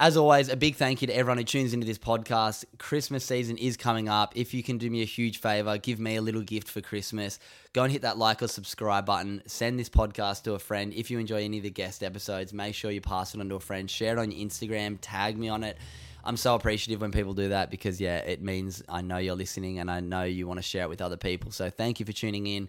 As 0.00 0.16
always, 0.16 0.48
a 0.48 0.56
big 0.56 0.76
thank 0.76 1.02
you 1.02 1.08
to 1.08 1.16
everyone 1.16 1.38
who 1.38 1.44
tunes 1.44 1.74
into 1.74 1.84
this 1.84 1.98
podcast. 1.98 2.64
Christmas 2.78 3.24
season 3.24 3.58
is 3.58 3.76
coming 3.76 4.08
up. 4.08 4.32
If 4.36 4.54
you 4.54 4.62
can 4.62 4.78
do 4.78 4.88
me 4.88 5.02
a 5.02 5.04
huge 5.04 5.40
favor, 5.40 5.76
give 5.76 5.98
me 5.98 6.14
a 6.14 6.22
little 6.22 6.42
gift 6.42 6.68
for 6.68 6.80
Christmas. 6.80 7.40
Go 7.72 7.82
and 7.82 7.90
hit 7.90 8.02
that 8.02 8.16
like 8.16 8.40
or 8.40 8.46
subscribe 8.46 9.06
button. 9.06 9.42
Send 9.46 9.76
this 9.76 9.88
podcast 9.88 10.44
to 10.44 10.52
a 10.52 10.60
friend. 10.60 10.94
If 10.94 11.10
you 11.10 11.18
enjoy 11.18 11.42
any 11.42 11.56
of 11.56 11.64
the 11.64 11.70
guest 11.70 12.04
episodes, 12.04 12.52
make 12.52 12.76
sure 12.76 12.92
you 12.92 13.00
pass 13.00 13.34
it 13.34 13.40
on 13.40 13.48
to 13.48 13.56
a 13.56 13.60
friend. 13.60 13.90
Share 13.90 14.16
it 14.16 14.20
on 14.20 14.30
your 14.30 14.46
Instagram. 14.46 14.98
Tag 15.00 15.36
me 15.36 15.48
on 15.48 15.64
it. 15.64 15.76
I'm 16.22 16.36
so 16.36 16.54
appreciative 16.54 17.00
when 17.00 17.10
people 17.10 17.34
do 17.34 17.48
that 17.48 17.68
because, 17.68 18.00
yeah, 18.00 18.18
it 18.18 18.40
means 18.40 18.84
I 18.88 19.00
know 19.00 19.16
you're 19.18 19.34
listening 19.34 19.80
and 19.80 19.90
I 19.90 19.98
know 19.98 20.22
you 20.22 20.46
want 20.46 20.58
to 20.58 20.62
share 20.62 20.84
it 20.84 20.88
with 20.88 21.02
other 21.02 21.16
people. 21.16 21.50
So 21.50 21.70
thank 21.70 21.98
you 21.98 22.06
for 22.06 22.12
tuning 22.12 22.46
in. 22.46 22.68